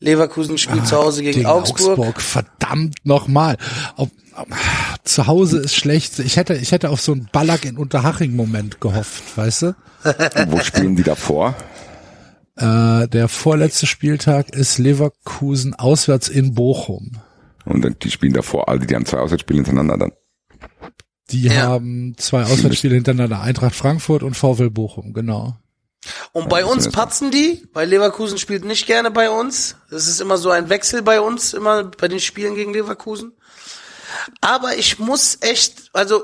[0.00, 2.20] Leverkusen spielt zu Hause gegen, Augsburg.
[2.20, 3.56] Verdammt nochmal.
[5.04, 6.18] Zu Hause ist schlecht.
[6.18, 9.76] Ich hätte, ich hätte auf so einen Ballack in Unterhaching-Moment gehofft, weißt du?
[10.48, 11.54] Wo spielen die davor?
[12.56, 17.12] Äh, der vorletzte Spieltag ist Leverkusen auswärts in Bochum.
[17.64, 20.12] Und dann, die spielen davor, also die haben zwei Auswärtsspiele hintereinander dann.
[21.30, 21.54] Die Ja.
[21.62, 25.56] haben zwei Auswärtsspiele hintereinander, Eintracht Frankfurt und VfL Bochum, genau.
[26.32, 29.76] Und bei uns patzen die, weil Leverkusen spielt nicht gerne bei uns.
[29.90, 33.32] Es ist immer so ein Wechsel bei uns, immer bei den Spielen gegen Leverkusen.
[34.42, 36.22] Aber ich muss echt, also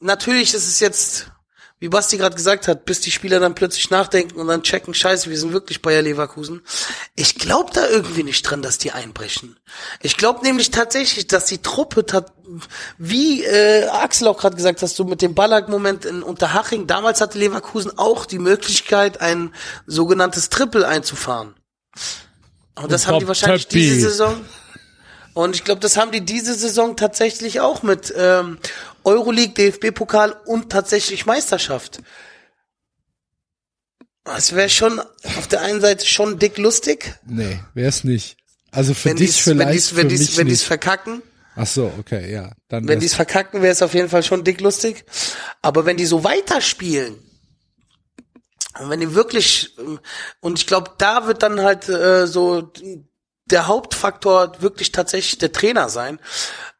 [0.00, 1.30] natürlich ist es jetzt,
[1.78, 5.28] wie Basti gerade gesagt hat, bis die Spieler dann plötzlich nachdenken und dann checken, scheiße,
[5.28, 6.62] wir sind wirklich Bayer Leverkusen.
[7.14, 9.58] Ich glaube da irgendwie nicht dran, dass die einbrechen.
[10.00, 12.32] Ich glaube nämlich tatsächlich, dass die Truppe, tat,
[12.96, 17.38] wie äh, Axel auch gerade gesagt hast, so mit dem Ballack-Moment in Unterhaching, damals hatte
[17.38, 19.54] Leverkusen auch die Möglichkeit, ein
[19.86, 21.54] sogenanntes Triple einzufahren.
[22.74, 24.44] Und das Und haben die wahrscheinlich diese Saison.
[25.34, 28.56] Und ich glaube, das haben die diese Saison tatsächlich auch mit ähm,
[29.06, 32.02] Euroleague, DFB-Pokal und tatsächlich Meisterschaft.
[34.24, 34.98] Das wäre schon
[35.38, 38.36] auf der einen Seite schon dick lustig, Nee, wär's nicht.
[38.72, 40.66] Also für wenn dich die's, vielleicht, wenn die's, wenn für die's, mich wenn die's nicht.
[40.66, 41.22] verkacken.
[41.54, 42.52] Ach so, okay, ja.
[42.68, 45.04] Dann Wenn die's verkacken, wäre es auf jeden Fall schon dick lustig.
[45.62, 47.16] Aber wenn die so weiterspielen,
[48.78, 49.98] und wenn die wirklich, ähm,
[50.40, 52.70] und ich glaube, da wird dann halt äh, so
[53.46, 56.18] der Hauptfaktor wirklich tatsächlich der Trainer sein.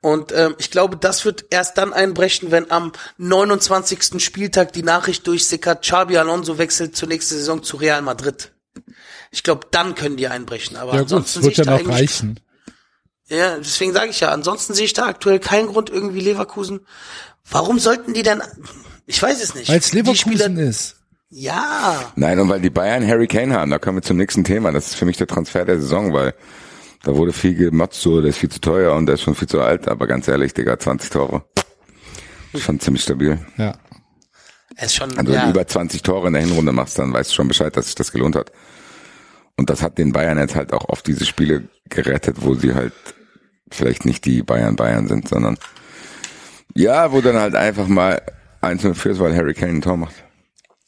[0.01, 4.23] Und ähm, ich glaube, das wird erst dann einbrechen, wenn am 29.
[4.23, 8.53] Spieltag die Nachricht durchsickert, Xabi Alonso wechselt zur nächsten Saison zu Real Madrid.
[9.31, 10.77] Ich glaube, dann können die einbrechen.
[10.77, 12.41] Aber ja ansonsten wird sehe ja ich da noch reichen.
[13.29, 16.81] ja, deswegen sage ich ja, ansonsten sehe ich da aktuell keinen Grund irgendwie Leverkusen.
[17.49, 18.43] Warum sollten die denn,
[19.07, 19.69] ich weiß es nicht.
[19.69, 20.96] Weil es Leverkusen Spieler- ist.
[21.29, 24.71] Ja, Nein, und weil die Bayern Harry Kane haben, da kommen wir zum nächsten Thema.
[24.71, 26.35] Das ist für mich der Transfer der Saison, weil
[27.03, 29.49] da wurde viel gemotzt, so, der ist viel zu teuer und der ist schon viel
[29.49, 31.45] zu alt, aber ganz ehrlich, Digga, 20 Tore.
[32.53, 33.39] Ist Schon ziemlich stabil.
[33.57, 33.75] Ja.
[34.77, 37.13] er ist schon, Also wenn ja, du über 20 Tore in der Hinrunde machst, dann
[37.13, 38.53] weißt du schon Bescheid, dass sich das gelohnt hat.
[39.57, 42.93] Und das hat den Bayern jetzt halt auch oft diese Spiele gerettet, wo sie halt
[43.71, 45.59] vielleicht nicht die Bayern Bayern sind, sondern
[46.75, 48.23] ja, wo dann halt einfach mal
[48.63, 50.15] 1-0 führst, weil Harry Kane ein Tor macht.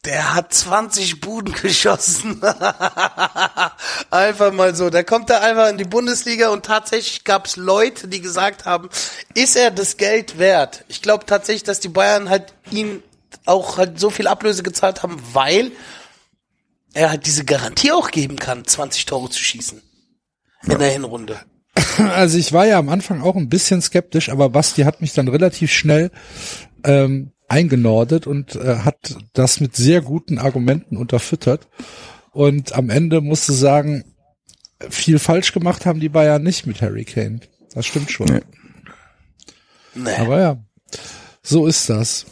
[0.05, 2.41] Der hat 20 Buden geschossen.
[4.11, 4.91] einfach mal so.
[4.91, 8.89] Da kommt er einfach in die Bundesliga und tatsächlich gab es Leute, die gesagt haben,
[9.35, 10.85] ist er das Geld wert?
[10.89, 13.03] Ich glaube tatsächlich, dass die Bayern halt ihn
[13.45, 15.73] auch halt so viel Ablöse gezahlt haben, weil
[16.95, 19.83] er halt diese Garantie auch geben kann, 20 Tore zu schießen.
[20.67, 21.39] In der Hinrunde.
[21.99, 25.29] Also ich war ja am Anfang auch ein bisschen skeptisch, aber Basti hat mich dann
[25.29, 26.11] relativ schnell
[26.85, 31.67] ähm, eingenordet und äh, hat das mit sehr guten Argumenten unterfüttert.
[32.33, 34.05] Und am Ende musste sagen,
[34.91, 37.41] viel falsch gemacht haben die Bayern nicht mit Harry Kane.
[37.75, 38.27] Das stimmt schon.
[38.27, 38.41] Nee.
[39.95, 40.15] Nee.
[40.19, 40.59] Aber ja,
[41.43, 42.27] so ist das.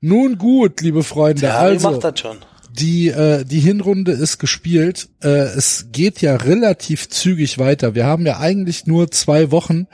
[0.00, 2.38] Nun gut, liebe Freunde, Ja, also macht das schon.
[2.76, 5.08] die äh, die Hinrunde ist gespielt.
[5.22, 7.94] Äh, es geht ja relativ zügig weiter.
[7.94, 9.86] Wir haben ja eigentlich nur zwei Wochen,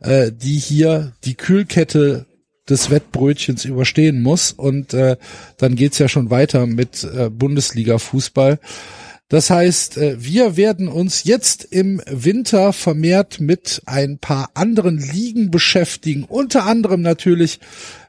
[0.00, 2.26] äh, die hier die Kühlkette
[2.68, 4.52] des Wettbrötchens überstehen muss.
[4.52, 5.16] Und äh,
[5.58, 8.58] dann geht's ja schon weiter mit äh, Bundesliga Fußball.
[9.32, 15.50] Das heißt, äh, wir werden uns jetzt im Winter vermehrt mit ein paar anderen Ligen
[15.50, 17.58] beschäftigen, unter anderem natürlich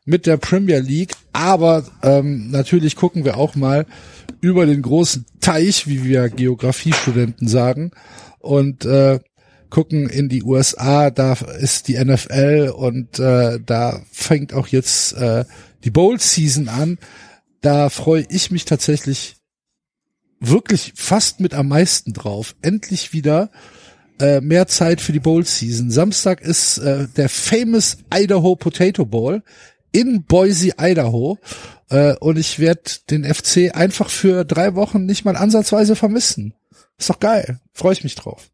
[0.04, 3.86] mit der Premier League, aber ähm, natürlich gucken wir auch mal
[4.42, 7.92] über den großen Teich, wie wir Geografiestudenten sagen,
[8.40, 9.20] und äh,
[9.74, 15.46] gucken in die USA, da ist die NFL und äh, da fängt auch jetzt äh,
[15.84, 17.00] die Bowl Season an.
[17.60, 19.38] Da freue ich mich tatsächlich
[20.40, 22.56] wirklich fast mit am meisten drauf.
[22.62, 23.50] Endlich wieder
[24.20, 25.90] äh, mehr Zeit für die Bowl Season.
[25.90, 29.42] Samstag ist äh, der famous Idaho Potato Bowl
[29.92, 31.40] in Boise, Idaho.
[31.90, 36.54] Äh, und ich werde den FC einfach für drei Wochen nicht mal ansatzweise vermissen.
[37.00, 37.60] Ist doch geil.
[37.74, 38.53] Freue ich mich drauf.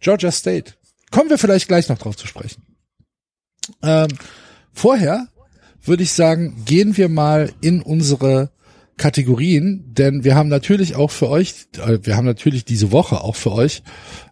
[0.00, 0.74] Georgia State.
[1.10, 2.62] Kommen wir vielleicht gleich noch drauf zu sprechen.
[3.82, 4.08] Ähm,
[4.72, 5.28] vorher
[5.82, 8.50] würde ich sagen, gehen wir mal in unsere
[8.96, 13.36] Kategorien, denn wir haben natürlich auch für euch, äh, wir haben natürlich diese Woche auch
[13.36, 13.82] für euch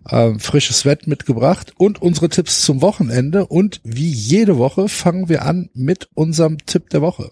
[0.09, 5.42] äh, frisches Wett mitgebracht und unsere Tipps zum Wochenende und wie jede Woche fangen wir
[5.44, 7.31] an mit unserem Tipp der Woche.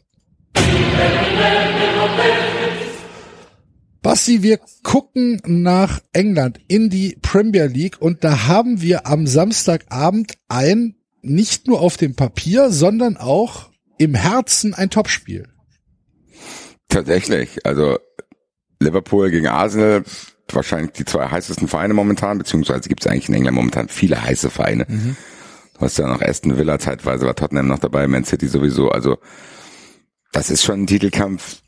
[4.23, 10.35] Basti, wir gucken nach England in die Premier League und da haben wir am Samstagabend
[10.47, 15.49] ein, nicht nur auf dem Papier, sondern auch im Herzen ein Topspiel.
[16.89, 17.67] Tatsächlich.
[17.67, 17.99] Also
[18.79, 20.05] Liverpool gegen Arsenal,
[20.53, 24.51] wahrscheinlich die zwei heißesten Vereine momentan, beziehungsweise gibt es eigentlich in England momentan viele heiße
[24.51, 24.87] Vereine.
[24.89, 25.17] Mhm.
[25.75, 28.89] Du hast ja noch Aston Villa zeitweise, war Tottenham noch dabei, Man City sowieso.
[28.91, 29.19] Also
[30.31, 31.62] das ist schon ein Titelkampf,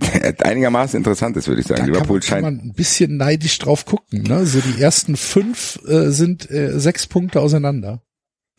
[0.44, 1.82] einigermaßen interessant ist, würde ich sagen.
[1.82, 4.22] Da Liverpool kann man, kann man ein bisschen neidisch drauf gucken.
[4.22, 4.46] Ne?
[4.46, 8.02] So die ersten fünf äh, sind äh, sechs Punkte auseinander.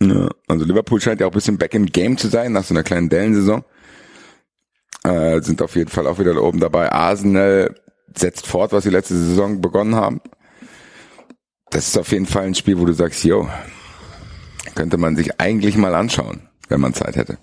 [0.01, 2.73] Ja, also Liverpool scheint ja auch ein bisschen back in game zu sein nach so
[2.73, 3.63] einer kleinen Dellensaison.
[5.03, 6.91] Äh, sind auf jeden Fall auch wieder da oben dabei.
[6.91, 7.75] Arsenal
[8.15, 10.21] setzt fort, was sie letzte Saison begonnen haben.
[11.69, 13.47] Das ist auf jeden Fall ein Spiel, wo du sagst, yo,
[14.75, 17.37] könnte man sich eigentlich mal anschauen, wenn man Zeit hätte.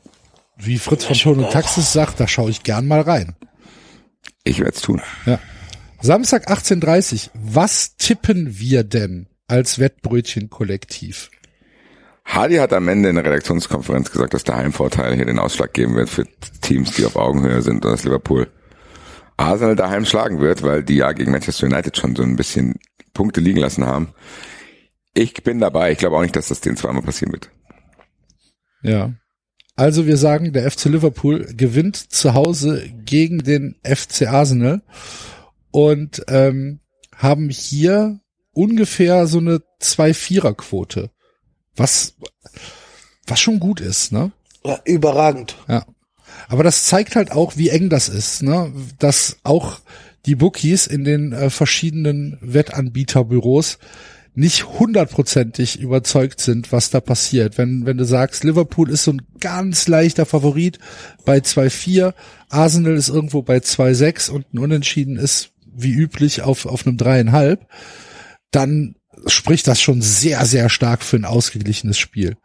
[0.56, 3.36] Wie Fritz von Ton und Taxis sagt, da schaue ich gern mal rein.
[4.48, 5.02] Ich werde es tun.
[5.26, 5.38] Ja.
[6.00, 11.30] Samstag 18.30 Was tippen wir denn als Wettbrötchen-Kollektiv?
[12.24, 15.96] Hardy hat am Ende in der Redaktionskonferenz gesagt, dass der Heimvorteil hier den Ausschlag geben
[15.96, 16.26] wird für
[16.62, 18.48] Teams, die auf Augenhöhe sind und dass Liverpool
[19.36, 22.76] Arsenal daheim schlagen wird, weil die ja gegen Manchester United schon so ein bisschen
[23.12, 24.14] Punkte liegen lassen haben.
[25.12, 25.92] Ich bin dabei.
[25.92, 27.50] Ich glaube auch nicht, dass das denen zweimal passieren wird.
[28.82, 29.12] Ja.
[29.78, 34.82] Also wir sagen, der FC Liverpool gewinnt zu Hause gegen den FC Arsenal
[35.70, 36.80] und ähm,
[37.14, 38.18] haben hier
[38.52, 41.10] ungefähr so eine Zwei-Vierer-Quote.
[41.76, 42.16] Was,
[43.28, 44.32] was schon gut ist, ne?
[44.64, 45.56] Ja, überragend.
[45.68, 45.86] Ja.
[46.48, 48.72] Aber das zeigt halt auch, wie eng das ist, ne?
[48.98, 49.78] Dass auch
[50.26, 53.78] die Bookies in den äh, verschiedenen Wettanbieterbüros
[54.38, 57.58] nicht hundertprozentig überzeugt sind, was da passiert.
[57.58, 60.78] Wenn, wenn du sagst, Liverpool ist so ein ganz leichter Favorit
[61.24, 62.14] bei 2-4,
[62.48, 67.66] Arsenal ist irgendwo bei 2-6 und ein Unentschieden ist wie üblich auf, auf einem dreieinhalb,
[68.52, 68.94] dann
[69.26, 72.36] spricht das schon sehr, sehr stark für ein ausgeglichenes Spiel.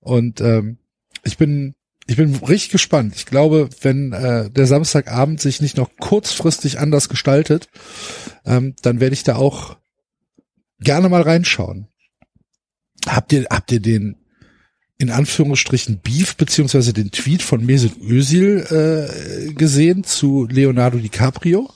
[0.00, 0.76] Und ähm,
[1.24, 1.74] ich bin
[2.06, 3.14] ich bin richtig gespannt.
[3.16, 7.68] Ich glaube, wenn äh, der Samstagabend sich nicht noch kurzfristig anders gestaltet,
[8.44, 9.76] ähm, dann werde ich da auch
[10.82, 11.88] gerne mal reinschauen.
[13.06, 14.16] Habt ihr habt ihr den
[14.98, 21.68] in Anführungsstrichen Beef beziehungsweise den Tweet von Mesut Özil äh, gesehen zu Leonardo DiCaprio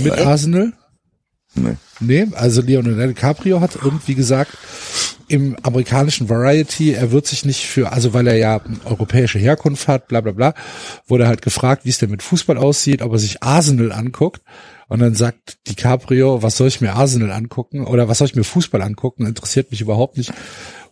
[0.00, 0.72] mit Arsenal?
[1.56, 1.76] Nee.
[2.00, 4.56] Nee, also Leonardo DiCaprio hat irgendwie gesagt,
[5.28, 10.08] im amerikanischen Variety, er wird sich nicht für, also weil er ja europäische Herkunft hat,
[10.08, 10.54] bla bla bla,
[11.06, 14.42] wurde halt gefragt, wie es denn mit Fußball aussieht, ob er sich Arsenal anguckt.
[14.88, 17.86] Und dann sagt DiCaprio, was soll ich mir Arsenal angucken?
[17.86, 19.26] Oder was soll ich mir Fußball angucken?
[19.26, 20.32] Interessiert mich überhaupt nicht.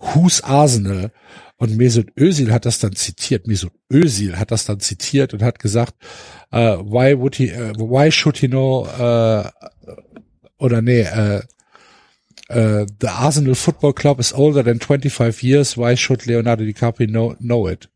[0.01, 1.13] Who's Arsenal?
[1.57, 3.47] Und Mesut Özil hat das dann zitiert.
[3.47, 5.95] Mesut Özil hat das dann zitiert und hat gesagt,
[6.53, 9.49] uh, why would he, uh, why should he know, uh,
[10.59, 11.41] oder nee, uh,
[12.51, 15.77] uh, the Arsenal Football Club is older than 25 years.
[15.77, 17.89] Why should Leonardo DiCaprio know, know it?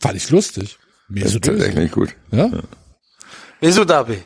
[0.00, 0.78] Fand ich lustig.
[1.08, 2.14] Mesut ist tatsächlich gut.
[2.30, 2.46] Ja?
[2.46, 2.62] ja.
[3.64, 4.18] Mesut Abi.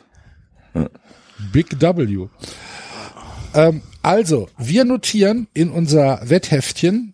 [1.53, 2.27] Big W.
[3.53, 7.13] Ähm, also, wir notieren in unser Wettheftchen,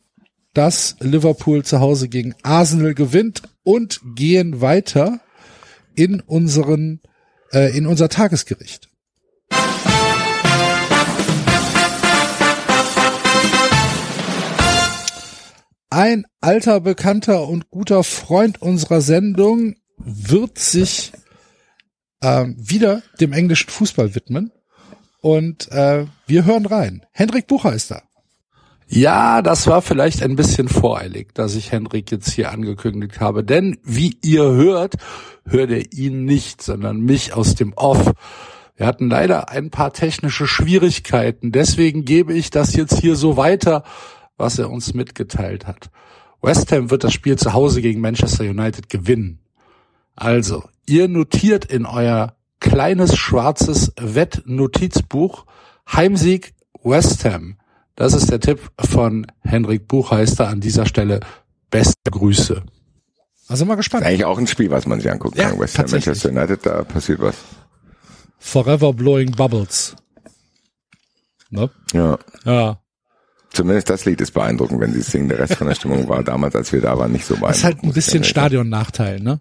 [0.55, 5.19] dass Liverpool zu Hause gegen Arsenal gewinnt und gehen weiter
[5.93, 6.99] in unseren
[7.51, 8.89] äh, in unser Tagesgericht.
[15.91, 21.11] Ein alter Bekannter und guter Freund unserer Sendung wird sich
[22.21, 24.51] ähm, wieder dem englischen Fußball widmen.
[25.21, 27.05] Und äh, wir hören rein.
[27.11, 28.03] Hendrik Bucher ist da.
[28.87, 33.43] Ja, das war vielleicht ein bisschen voreilig, dass ich Hendrik jetzt hier angekündigt habe.
[33.43, 34.95] Denn wie ihr hört,
[35.47, 38.13] hört er ihn nicht, sondern mich aus dem Off.
[38.75, 41.51] Wir hatten leider ein paar technische Schwierigkeiten.
[41.51, 43.83] Deswegen gebe ich das jetzt hier so weiter
[44.37, 45.89] was er uns mitgeteilt hat.
[46.41, 49.39] West Ham wird das Spiel zu Hause gegen Manchester United gewinnen.
[50.15, 55.45] Also, ihr notiert in euer kleines schwarzes Wettnotizbuch.
[55.91, 57.57] Heimsieg West Ham.
[57.95, 61.19] Das ist der Tipp von Henrik Buchheister an dieser Stelle.
[61.69, 62.63] Beste Grüße.
[63.47, 64.05] Also mal gespannt.
[64.05, 65.59] Eigentlich auch ein Spiel, was man sich angucken Ja, kann.
[65.59, 65.89] West Ham.
[65.91, 67.35] Manchester United, da passiert was.
[68.39, 69.95] Forever blowing bubbles.
[71.49, 71.69] Ne?
[71.93, 72.17] Ja.
[72.43, 72.81] Ja.
[73.51, 75.29] Zumindest das Lied ist beeindruckend, wenn sie es singen.
[75.29, 77.53] Der Rest von der Stimmung war damals, als wir da waren, nicht so beeindruckend.
[77.53, 78.23] Das ist halt ein bisschen.
[78.23, 79.39] Stadionnachteil, ne?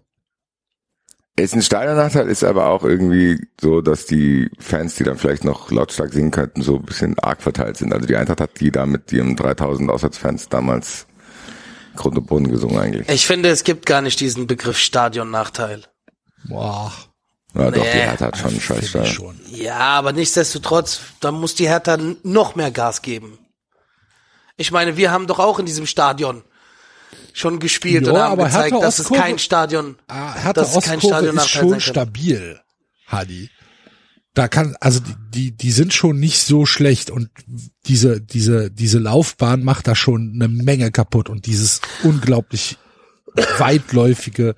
[1.37, 5.69] Ist ein Stadionnachteil, ist aber auch irgendwie so, dass die Fans, die dann vielleicht noch
[5.69, 7.93] lautstark singen könnten, so ein bisschen arg verteilt sind.
[7.93, 11.07] Also die Eintracht hat die da mit ihren 3000 Auswärtsfans damals
[11.97, 13.09] Grund und Boden gesungen eigentlich.
[13.09, 15.83] Ich finde, es gibt gar nicht diesen Begriff Stadionnachteil.
[16.47, 16.93] Boah.
[17.53, 18.01] Ja, doch, die Nee.
[18.03, 19.13] Hertha hat schon einen scheiß Stadion.
[19.13, 19.39] schon.
[19.49, 23.37] Ja, aber nichtsdestotrotz, da muss die Hertha noch mehr Gas geben.
[24.57, 26.43] Ich meine, wir haben doch auch in diesem Stadion
[27.35, 30.53] schon gespielt Ja, und haben aber gezeigt, Hertha dass es Ostkurve- kein Stadion, Ah, Hertha
[30.53, 32.59] dass es kein Ostkurve ist schon stabil,
[33.07, 33.49] Hadi.
[34.33, 37.29] Da kann, also die, die, die sind schon nicht so schlecht und
[37.85, 42.77] diese, diese, diese Laufbahn macht da schon eine Menge kaputt und dieses unglaublich
[43.57, 44.55] weitläufige,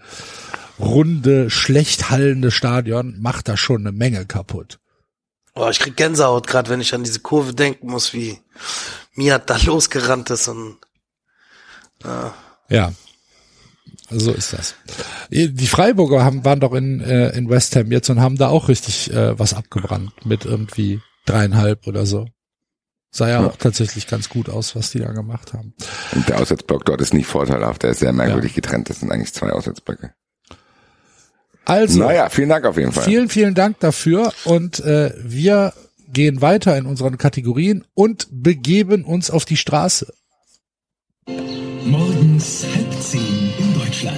[0.80, 4.80] runde, schlecht hallende Stadion macht da schon eine Menge kaputt.
[5.56, 8.40] Oh, ich krieg Gänsehaut gerade, wenn ich an diese Kurve denken muss, wie
[9.16, 10.78] Miat da losgerannt ist und
[12.70, 12.94] Ja.
[14.10, 14.76] So ist das.
[15.30, 18.70] Die Freiburger haben, waren doch in, äh, in West Ham jetzt und haben da auch
[18.70, 22.28] richtig äh, was abgebrannt mit irgendwie dreieinhalb oder so.
[23.12, 23.48] Sah ja, Ja.
[23.48, 25.74] auch tatsächlich ganz gut aus, was die da gemacht haben.
[26.14, 28.90] Und der Auswärtsblock dort ist nicht vorteilhaft, der ist sehr merkwürdig getrennt.
[28.90, 30.14] Das sind eigentlich zwei Auswärtsblöcke.
[31.66, 33.04] Also, Naja, vielen Dank auf jeden Fall.
[33.04, 35.74] vielen, vielen Dank dafür und äh, wir
[36.08, 40.14] gehen weiter in unseren Kategorien und begeben uns auf die Straße.
[41.90, 44.18] Morgens halb zehn in Deutschland.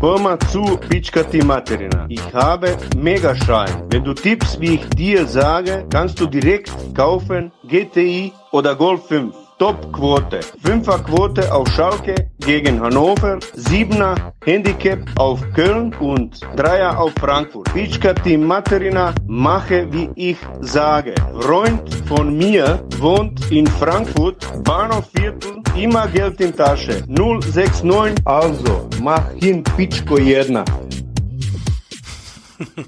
[0.00, 2.06] Hör mal zu, Pitschka Materina.
[2.08, 3.84] Ich habe Megaschein.
[3.90, 9.41] Wenn du tippst, wie ich dir sage, kannst du direkt kaufen GTI oder Golf 5.
[9.62, 10.40] Top-Quote.
[10.64, 17.72] Fünfer-Quote auf Schalke gegen Hannover, Siebener Handicap auf Köln und Dreier auf Frankfurt.
[17.72, 21.14] Pitschka Team Materina, mache wie ich sage.
[21.38, 27.04] Freund von mir wohnt in Frankfurt, Bahnhofviertel, immer Geld in Tasche.
[27.06, 30.64] 069, also mach hin Pitschko jedna.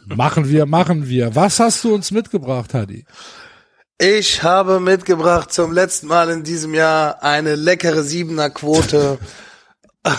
[0.06, 1.37] Machen wir, machen wir.
[1.37, 3.04] Was hast du uns mitgebracht, Hadi?
[3.98, 9.20] Ich habe mitgebracht zum letzten Mal in diesem Jahr eine leckere Siebener Quote.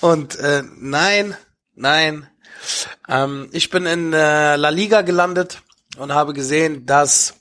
[0.00, 1.36] Und äh, nein,
[1.74, 2.26] nein.
[3.06, 5.60] Ähm, ich bin in äh, La Liga gelandet
[5.98, 7.34] und habe gesehen, dass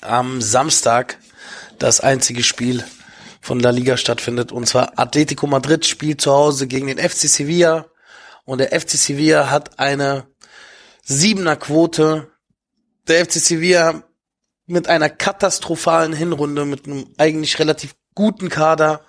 [0.00, 1.18] am Samstag
[1.78, 2.84] das einzige Spiel
[3.40, 4.50] von La Liga stattfindet.
[4.50, 7.86] Und zwar Atletico Madrid spielt zu Hause gegen den FC Sevilla.
[8.44, 10.26] Und der FC Sevilla hat eine
[11.04, 12.30] Siebener Quote
[13.08, 14.02] der FC Sevilla
[14.66, 19.04] mit einer katastrophalen Hinrunde, mit einem eigentlich relativ guten Kader.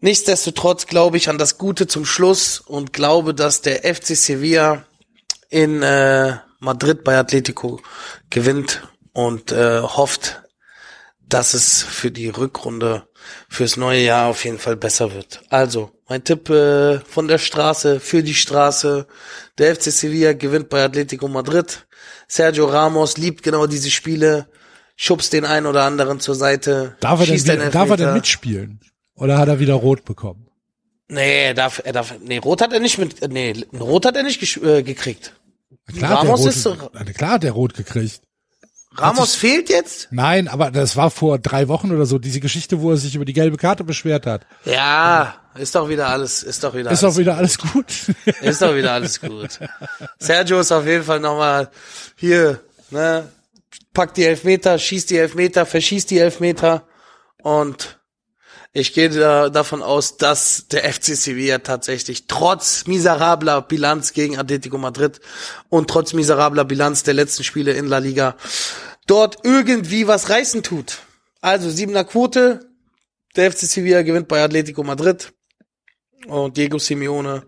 [0.00, 4.84] Nichtsdestotrotz glaube ich an das Gute zum Schluss und glaube, dass der FC Sevilla
[5.50, 7.80] in äh, Madrid bei Atletico
[8.30, 10.42] gewinnt und äh, hofft,
[11.20, 13.08] dass es für die Rückrunde
[13.48, 15.42] fürs neue Jahr auf jeden Fall besser wird.
[15.48, 19.06] Also, mein Tipp äh, von der Straße für die Straße.
[19.58, 21.86] Der FC Sevilla gewinnt bei Atletico Madrid.
[22.26, 24.48] Sergio Ramos liebt genau diese Spiele,
[24.96, 26.96] schubst den einen oder anderen zur Seite.
[26.98, 28.80] Darf er, denn, wieder, darf er denn mitspielen?
[29.14, 30.48] Oder hat er wieder rot bekommen?
[31.08, 34.22] Nee, er darf, er darf, nee, Rot hat er nicht mit, nee, Rot hat er
[34.22, 35.34] nicht äh, gekriegt.
[35.86, 38.20] Na Klar, hat der Ramos rot, ist Na klar hat der rot gekriegt.
[38.96, 40.08] Ramos fehlt jetzt?
[40.10, 43.24] Nein, aber das war vor drei Wochen oder so, diese Geschichte, wo er sich über
[43.24, 44.46] die gelbe Karte beschwert hat.
[44.64, 47.86] Ja, ist doch wieder alles, ist doch wieder Ist alles auch wieder alles gut.
[48.40, 49.58] Ist doch wieder alles gut.
[50.18, 51.70] Sergio ist auf jeden Fall nochmal
[52.16, 53.28] hier, ne,
[53.94, 56.84] packt die Elfmeter, schießt die Elfmeter, verschießt die Elfmeter
[57.42, 57.99] und
[58.72, 64.78] ich gehe da, davon aus, dass der FC Sevilla tatsächlich trotz miserabler Bilanz gegen Atletico
[64.78, 65.20] Madrid
[65.68, 68.36] und trotz miserabler Bilanz der letzten Spiele in La Liga
[69.06, 70.98] dort irgendwie was reißen tut.
[71.40, 72.70] Also siebener Quote,
[73.34, 75.32] der FC Sevilla gewinnt bei Atletico Madrid
[76.26, 77.44] und Diego Simeone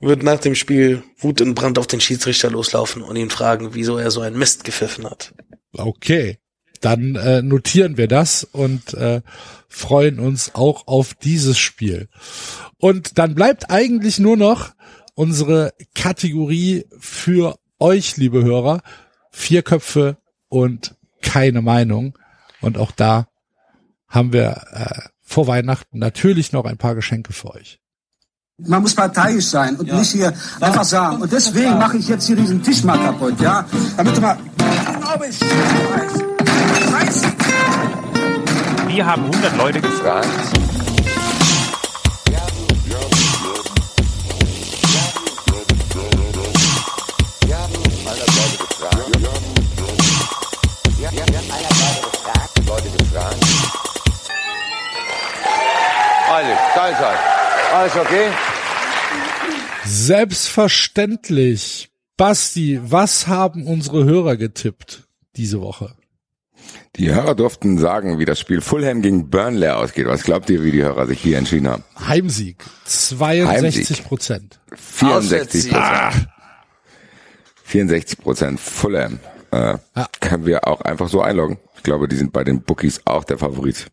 [0.00, 3.96] wird nach dem Spiel Wut und Brand auf den Schiedsrichter loslaufen und ihn fragen, wieso
[3.98, 5.32] er so einen Mist gepfiffen hat.
[5.72, 6.38] Okay,
[6.80, 9.22] dann äh, notieren wir das und äh,
[9.68, 12.08] freuen uns auch auf dieses Spiel.
[12.78, 14.70] Und dann bleibt eigentlich nur noch
[15.14, 18.82] unsere Kategorie für euch, liebe Hörer.
[19.30, 20.16] Vier Köpfe
[20.48, 22.18] und keine Meinung.
[22.60, 23.28] Und auch da
[24.08, 27.78] haben wir äh, vor Weihnachten natürlich noch ein paar Geschenke für euch.
[28.60, 31.22] Man muss parteiisch sein und nicht hier einfach sagen.
[31.22, 33.64] Und deswegen mache ich jetzt hier diesen Tisch mal kaputt, ja?
[33.96, 34.36] Damit du mal.
[35.00, 36.27] Glaube ich.
[36.78, 37.32] Scheiße.
[38.86, 40.28] Wir haben 100 Leute gefragt.
[56.30, 57.18] Alles, Teilzeit.
[57.74, 58.28] Alles okay?
[59.84, 61.90] Selbstverständlich.
[62.16, 65.04] Basti, was haben unsere Hörer getippt
[65.36, 65.94] diese Woche?
[66.96, 70.06] Die Hörer durften sagen, wie das Spiel Fulham gegen Burnley ausgeht.
[70.06, 71.84] Was glaubt ihr, wie die Hörer sich hier entschieden haben?
[72.06, 72.64] Heimsieg.
[72.86, 74.60] 62 Prozent.
[74.74, 76.28] 64 Prozent.
[77.64, 79.20] 64 Prozent Fulham.
[79.50, 80.06] Äh, Ah.
[80.20, 81.58] Können wir auch einfach so einloggen.
[81.76, 83.86] Ich glaube, die sind bei den Bookies auch der Favorit.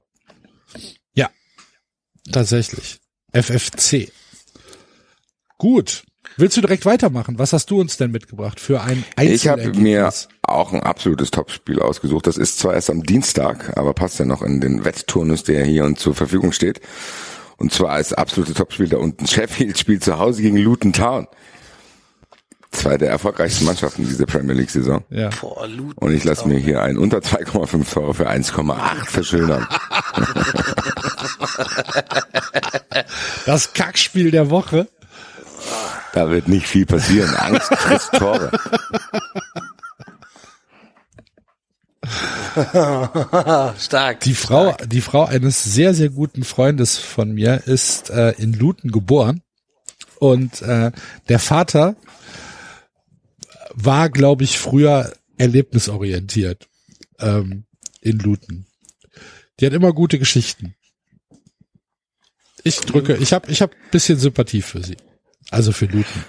[1.14, 1.30] Ja,
[2.32, 3.00] tatsächlich.
[3.32, 4.12] FFC.
[5.58, 6.04] Gut.
[6.38, 7.40] Willst du direkt weitermachen?
[7.40, 9.68] Was hast du uns denn mitgebracht für ein Ich habe mir
[10.08, 10.28] Einzelergebnis?
[10.42, 12.28] auch ein absolutes Topspiel ausgesucht.
[12.28, 15.86] Das ist zwar erst am Dienstag, aber passt ja noch in den Wettturnus, der hier
[15.86, 16.82] uns zur Verfügung steht.
[17.58, 19.26] Und zwar als absolute Topspiel da unten.
[19.28, 21.28] Sheffield spielt zu Hause gegen Luton Town.
[22.72, 25.06] Zwei der erfolgreichsten Mannschaften dieser Premier League Saison.
[25.10, 25.30] Ja.
[25.40, 25.94] Boah, Luton.
[25.96, 29.66] Und ich lasse mir hier ein unter 2,5 Tore für 1,8 verschönern.
[33.46, 34.90] Das Kackspiel der Woche.
[36.16, 37.36] Da wird nicht viel passieren.
[37.36, 38.49] Angst frisst Tore.
[43.78, 44.22] Stark.
[44.22, 48.91] Die Frau, die Frau eines sehr, sehr guten Freundes von mir ist äh, in Luton
[48.91, 49.41] geboren.
[50.18, 50.93] Und äh,
[51.28, 51.97] der Vater
[53.74, 56.70] war, glaube ich, früher erlebnisorientiert
[57.20, 57.66] ähm,
[57.99, 58.68] in Luton.
[59.59, 60.76] Die hat immer gute Geschichten.
[62.63, 64.95] Ich drücke, ich habe ich hab bisschen Sympathie für sie.
[65.52, 66.26] Also für Luton.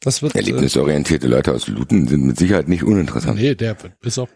[0.00, 0.34] Das wird.
[0.34, 3.38] Äh, Erlebnisorientierte Leute aus Luton sind mit Sicherheit nicht uninteressant.
[3.38, 4.28] nee, der ist auch.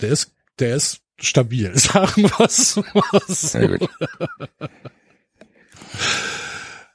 [0.00, 3.34] Der ist, der ist stabil, sagen wir es mal so.
[3.34, 3.88] Sehr gut.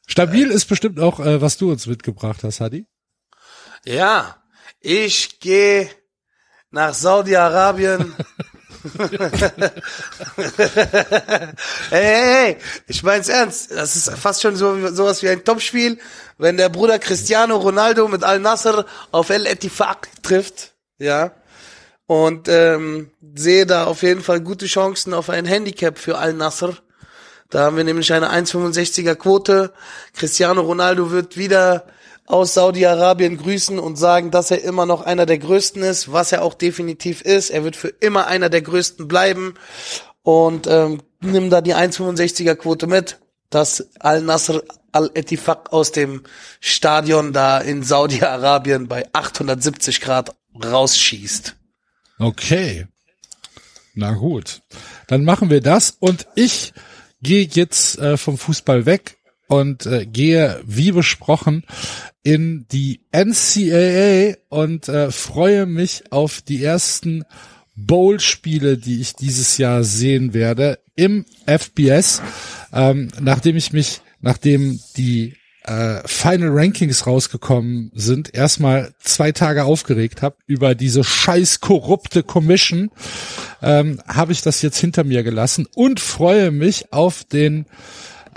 [0.08, 2.86] Stabil ist bestimmt auch, äh, was du uns mitgebracht hast, Hadi.
[3.86, 4.44] Ja,
[4.82, 5.90] ich gehe
[6.72, 8.14] nach Saudi-Arabien.
[11.90, 12.58] hey, hey, hey,
[12.88, 13.72] ich mein's ernst.
[13.72, 16.00] Das ist fast schon so sowas wie ein Topspiel,
[16.38, 21.32] wenn der Bruder Cristiano Ronaldo mit Al Nasser auf El Etifaq trifft, ja.
[22.06, 26.76] Und ähm, sehe da auf jeden Fall gute Chancen auf ein Handicap für Al Nasser.
[27.50, 29.74] Da haben wir nämlich eine 1,65er Quote.
[30.16, 31.86] Cristiano Ronaldo wird wieder
[32.30, 36.44] aus Saudi-Arabien grüßen und sagen, dass er immer noch einer der Größten ist, was er
[36.44, 37.50] auch definitiv ist.
[37.50, 39.56] Er wird für immer einer der Größten bleiben
[40.22, 43.20] und ähm, nimm da die 1,65er Quote mit,
[43.50, 44.62] dass Al-Nasr
[44.92, 46.24] Al-Etifaq aus dem
[46.60, 51.56] Stadion da in Saudi-Arabien bei 870 Grad rausschießt.
[52.20, 52.88] Okay.
[53.96, 54.62] Na gut.
[55.08, 56.74] Dann machen wir das und ich
[57.22, 59.19] gehe jetzt äh, vom Fußball weg
[59.50, 61.64] und äh, gehe, wie besprochen,
[62.24, 67.24] in die NCAA und äh, freue mich auf die ersten
[67.76, 72.22] Bowl-Spiele, die ich dieses Jahr sehen werde im FBS,
[72.74, 80.22] ähm, nachdem ich mich, nachdem die äh, Final Rankings rausgekommen sind, erstmal zwei Tage aufgeregt
[80.22, 82.92] habe über diese scheiß korrupte Commission,
[83.64, 87.66] ähm, habe ich das jetzt hinter mir gelassen und freue mich auf den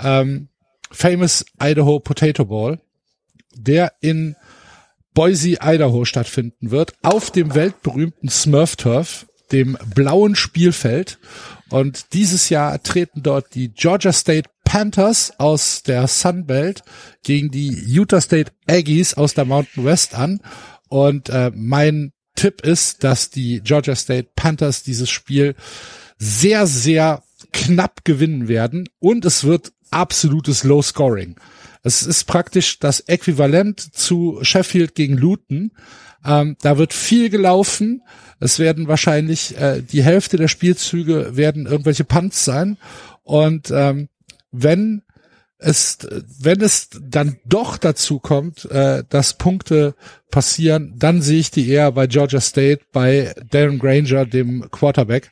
[0.01, 0.47] ähm,
[0.93, 2.79] Famous Idaho Potato Bowl,
[3.55, 4.35] der in
[5.13, 11.19] Boise, Idaho stattfinden wird, auf dem weltberühmten Smurf Turf, dem blauen Spielfeld.
[11.69, 16.83] Und dieses Jahr treten dort die Georgia State Panthers aus der Sunbelt
[17.23, 20.39] gegen die Utah State Aggies aus der Mountain West an.
[20.89, 25.55] Und äh, mein Tipp ist, dass die Georgia State Panthers dieses Spiel
[26.17, 28.89] sehr, sehr knapp gewinnen werden.
[28.99, 31.35] Und es wird absolutes Low Scoring.
[31.83, 35.71] Es ist praktisch das Äquivalent zu Sheffield gegen Luton.
[36.25, 38.01] Ähm, da wird viel gelaufen.
[38.39, 42.77] Es werden wahrscheinlich äh, die Hälfte der Spielzüge werden irgendwelche Punts sein.
[43.23, 44.07] Und ähm,
[44.51, 45.01] wenn
[45.57, 45.97] es,
[46.39, 49.95] wenn es dann doch dazu kommt, äh, dass Punkte
[50.29, 55.31] passieren, dann sehe ich die eher bei Georgia State, bei Darren Granger, dem Quarterback,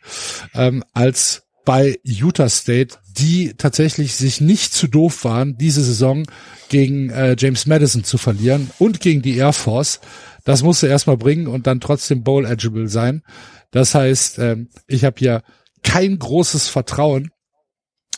[0.54, 6.26] ähm, als bei Utah State, die tatsächlich sich nicht zu doof waren, diese Saison
[6.70, 10.00] gegen äh, James Madison zu verlieren und gegen die Air Force.
[10.44, 13.22] Das musste erstmal bringen und dann trotzdem bowl eligible sein.
[13.70, 15.44] Das heißt, ähm, ich habe hier
[15.84, 17.32] kein großes Vertrauen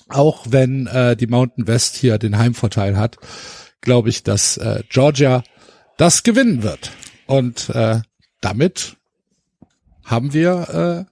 [0.10, 3.18] auch wenn äh, die Mountain West hier den Heimvorteil hat,
[3.82, 5.44] glaube ich, dass äh, Georgia
[5.98, 6.92] das gewinnen wird.
[7.26, 8.02] Und äh,
[8.42, 8.98] damit
[10.04, 11.12] haben wir äh,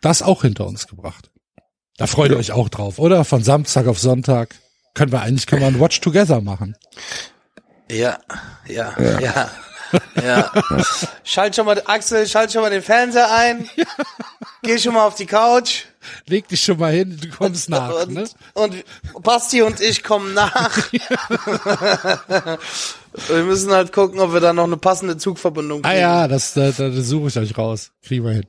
[0.00, 1.30] das auch hinter uns gebracht.
[1.96, 3.24] Da freut ihr euch auch drauf, oder?
[3.24, 4.54] Von Samstag auf Sonntag
[4.94, 6.76] können wir eigentlich können wir ein Watch Together machen.
[7.90, 8.18] Ja,
[8.66, 9.50] ja, ja.
[10.24, 10.50] Ja.
[11.22, 13.68] Schalt schon mal, Axel, schalt schon mal den Fernseher ein.
[14.62, 15.84] Geh schon mal auf die Couch.
[16.26, 18.02] Leg dich schon mal hin, du kommst nach.
[18.02, 18.24] Und, Ne?
[18.54, 18.84] und
[19.22, 20.76] Basti und ich kommen nach.
[23.28, 26.00] wir müssen halt gucken, ob wir da noch eine passende Zugverbindung Ah kriegen.
[26.00, 27.90] ja, das, da, da suche ich euch raus.
[28.02, 28.46] Kriegen wir hin.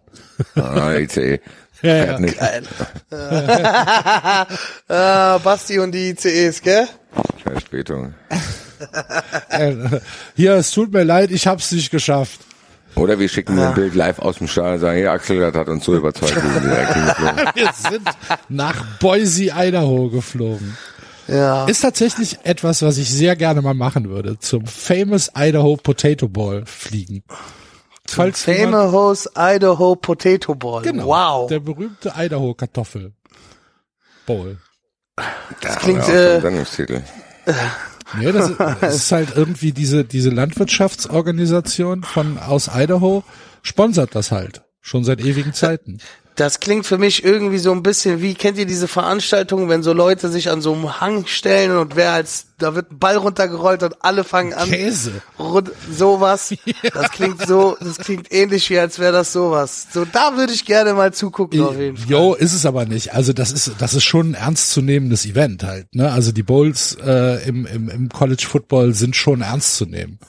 [0.55, 1.39] Ah, ICE.
[1.85, 2.05] Ja, ja.
[2.05, 2.39] Fährt nicht.
[2.39, 2.63] Geil.
[4.89, 6.87] ah, Basti und die ICEs, gell?
[7.43, 8.13] Verspätung.
[10.35, 12.39] Hier, es tut mir leid, ich hab's nicht geschafft.
[12.95, 15.67] Oder wir schicken ein Bild live aus dem Stadion und sagen, hier Axel, das hat
[15.67, 17.45] uns so überzeugt, wir.
[17.55, 18.07] Wir sind
[18.47, 20.77] nach Boise, Idaho geflogen.
[21.27, 21.65] Ja.
[21.65, 24.39] Ist tatsächlich etwas, was ich sehr gerne mal machen würde.
[24.39, 27.23] Zum Famous Idaho Potato Ball fliegen.
[28.07, 30.83] Falls Famous Idaho Potato Ball.
[30.83, 31.07] Genau.
[31.07, 31.49] Wow.
[31.49, 33.13] Der berühmte Idaho Kartoffel
[34.25, 34.57] Bowl.
[35.61, 37.03] Das klingt, äh, Sendungstitel.
[38.19, 43.23] Nee, das ist, das ist halt irgendwie diese, diese Landwirtschaftsorganisation von, aus Idaho
[43.63, 44.61] sponsert das halt.
[44.79, 45.97] Schon seit ewigen Zeiten.
[46.35, 49.93] Das klingt für mich irgendwie so ein bisschen wie, kennt ihr diese Veranstaltungen, wenn so
[49.93, 53.83] Leute sich an so einem Hang stellen und wer als, da wird ein Ball runtergerollt
[53.83, 54.69] und alle fangen an.
[54.69, 55.13] Käse.
[55.39, 56.53] Rund, sowas.
[56.93, 59.87] Das klingt so, das klingt ähnlich wie als wäre das sowas.
[59.91, 62.09] So, da würde ich gerne mal zugucken auf jeden Fall.
[62.09, 63.13] Jo, ist es aber nicht.
[63.13, 65.93] Also das ist, das ist schon ein ernstzunehmendes Event halt.
[65.95, 66.11] Ne?
[66.11, 70.19] Also die Bowls äh, im, im, im College Football sind schon ernst zu nehmen.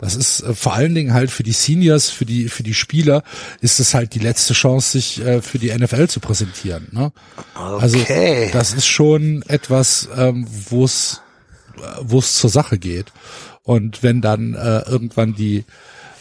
[0.00, 3.22] Das ist äh, vor allen Dingen halt für die Seniors, für die für die Spieler
[3.60, 6.88] ist es halt die letzte Chance, sich äh, für die NFL zu präsentieren.
[6.92, 7.12] Ne?
[7.54, 8.50] Also Okay.
[8.52, 11.20] das ist schon etwas, ähm, wo es
[11.76, 13.12] äh, wo es zur Sache geht.
[13.62, 15.64] Und wenn dann äh, irgendwann die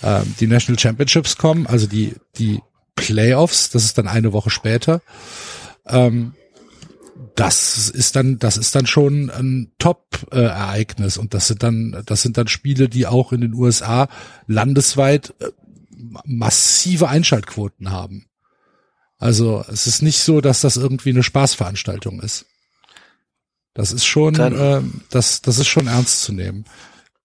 [0.03, 2.59] ähm, die National Championships kommen, also die die
[2.95, 5.01] Playoffs, das ist dann eine Woche später.
[5.87, 6.33] Ähm,
[7.39, 12.37] das ist dann, das ist dann schon ein Top-Ereignis und das sind dann, das sind
[12.37, 14.09] dann Spiele, die auch in den USA
[14.47, 15.49] landesweit äh,
[16.25, 18.25] massive Einschaltquoten haben.
[19.17, 22.45] Also es ist nicht so, dass das irgendwie eine Spaßveranstaltung ist.
[23.73, 26.65] Das ist schon, Dann- ähm, das, das ist schon ernst zu nehmen.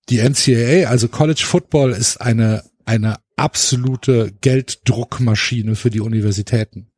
[0.09, 6.91] Die NCAA, also College Football, ist eine eine absolute Gelddruckmaschine für die Universitäten.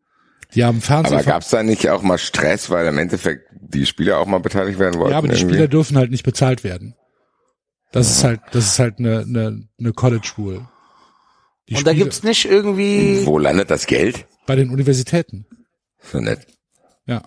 [0.56, 1.14] Die haben Fernsehen.
[1.18, 4.78] Aber gab's da nicht auch mal Stress, weil im Endeffekt die Spieler auch mal beteiligt
[4.78, 5.12] werden wollten?
[5.12, 5.54] Ja, aber die irgendwie?
[5.54, 6.94] Spieler dürfen halt nicht bezahlt werden.
[7.92, 10.66] Das ist halt, das ist halt eine, eine, eine College School.
[11.68, 14.26] Die Und da Spiele- gibt's nicht irgendwie, Wo landet das Geld?
[14.46, 15.46] bei den Universitäten.
[16.00, 16.46] So nett.
[17.06, 17.22] Ja.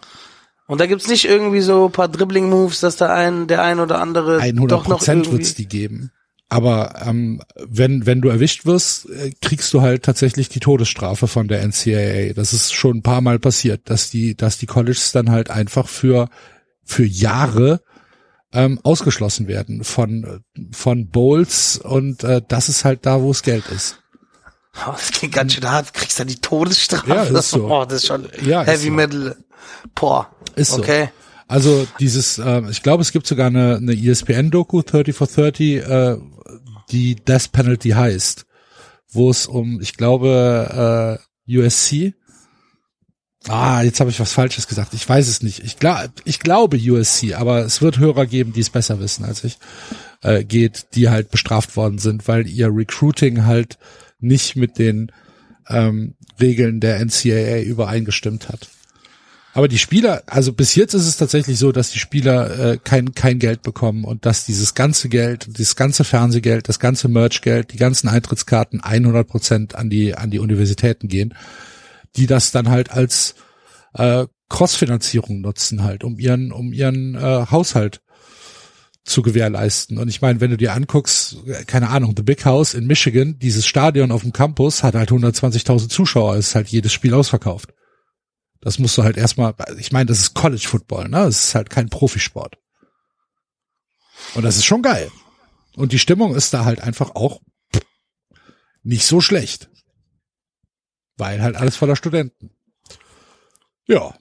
[0.68, 4.00] und da gibt's nicht irgendwie so ein paar Dribbling-Moves, dass da ein, der ein oder
[4.02, 6.12] andere 100 doch noch Prozent irgendwie, wird's die geben.
[6.50, 11.48] Aber ähm, wenn wenn du erwischt wirst, äh, kriegst du halt tatsächlich die Todesstrafe von
[11.48, 12.34] der NCAA.
[12.34, 15.88] Das ist schon ein paar Mal passiert, dass die dass die Colleges dann halt einfach
[15.88, 16.28] für
[16.84, 17.82] für Jahre
[18.52, 23.68] ähm, ausgeschlossen werden von von Bowls und äh, das ist halt da, wo es Geld
[23.68, 24.00] ist.
[24.88, 25.90] Oh, das klingt ganz schön hart.
[25.90, 27.10] Du kriegst da die Todesstrafe.
[27.10, 27.68] Ja, ist so.
[27.70, 28.94] Oh, das ist schon Ja, ist Heavy so.
[28.94, 29.36] Metal.
[29.94, 30.30] Boah.
[30.56, 30.82] Ist so.
[31.50, 36.18] Also dieses, äh, ich glaube, es gibt sogar eine, eine ESPN-Doku 30 for 30, äh,
[36.92, 38.46] die Death Penalty heißt,
[39.12, 42.14] wo es um, ich glaube, äh, USC.
[43.48, 44.94] Ah, jetzt habe ich was Falsches gesagt.
[44.94, 45.64] Ich weiß es nicht.
[45.64, 49.44] Ich, glaub, ich glaube USC, aber es wird Hörer geben, die es besser wissen als
[49.44, 49.58] ich.
[50.22, 53.80] Äh, geht, die halt bestraft worden sind, weil ihr Recruiting halt
[54.20, 55.12] nicht mit den
[55.68, 58.70] ähm, Regeln der NCAA übereingestimmt hat.
[59.54, 63.16] Aber die Spieler, also bis jetzt ist es tatsächlich so, dass die Spieler äh, kein,
[63.16, 67.78] kein Geld bekommen und dass dieses ganze Geld, dieses ganze Fernsehgeld, das ganze Merchgeld, die
[67.78, 71.34] ganzen Eintrittskarten 100 Prozent an die, an die Universitäten gehen,
[72.16, 73.36] die das dann halt als
[73.94, 78.02] äh, Crossfinanzierung nutzen halt, um ihren, um ihren äh, Haushalt
[79.04, 79.98] zu gewährleisten.
[79.98, 83.66] Und ich meine, wenn du dir anguckst, keine Ahnung, The Big House in Michigan, dieses
[83.66, 87.74] Stadion auf dem Campus hat halt 120.000 Zuschauer, ist halt jedes Spiel ausverkauft.
[88.62, 91.24] Das musst du halt erstmal, ich meine, das ist College Football, ne?
[91.24, 92.58] Das ist halt kein Profisport.
[94.36, 95.12] Und das ist schon geil.
[95.76, 97.42] Und die Stimmung ist da halt einfach auch
[98.84, 99.70] nicht so schlecht.
[101.18, 102.52] Weil halt alles voller Studenten.
[103.88, 104.14] Ja.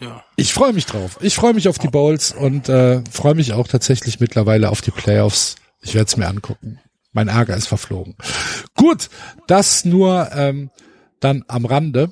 [0.00, 0.24] Ja.
[0.36, 1.18] Ich freue mich drauf.
[1.20, 4.90] Ich freue mich auf die Bowls und äh, freue mich auch tatsächlich mittlerweile auf die
[4.90, 5.56] Playoffs.
[5.80, 6.80] Ich werde es mir angucken.
[7.12, 8.16] Mein Ärger ist verflogen.
[8.74, 9.10] Gut,
[9.46, 10.70] das nur ähm,
[11.20, 12.10] dann am Rande.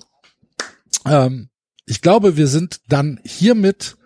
[1.07, 1.49] Ähm,
[1.87, 3.97] ich glaube, wir sind dann hiermit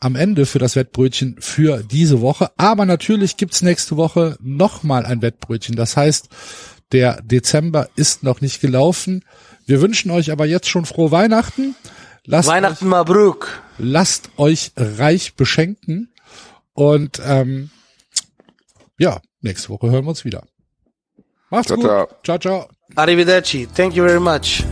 [0.00, 2.50] am Ende für das Wettbrötchen für diese Woche.
[2.56, 5.76] Aber natürlich gibt's nächste Woche nochmal ein Wettbrötchen.
[5.76, 6.28] Das heißt,
[6.90, 9.24] der Dezember ist noch nicht gelaufen.
[9.64, 11.76] Wir wünschen euch aber jetzt schon frohe Weihnachten.
[12.24, 13.62] Lasst Weihnachten euch, Mabruk.
[13.78, 16.12] lasst euch reich beschenken.
[16.72, 17.70] Und ähm,
[18.98, 20.42] ja, nächste Woche hören wir uns wieder.
[21.50, 21.86] Macht's Ciao, gut.
[21.86, 22.08] ciao.
[22.24, 22.68] Ciao, ciao.
[22.96, 23.68] Arrivederci.
[23.74, 24.64] Thank you very much.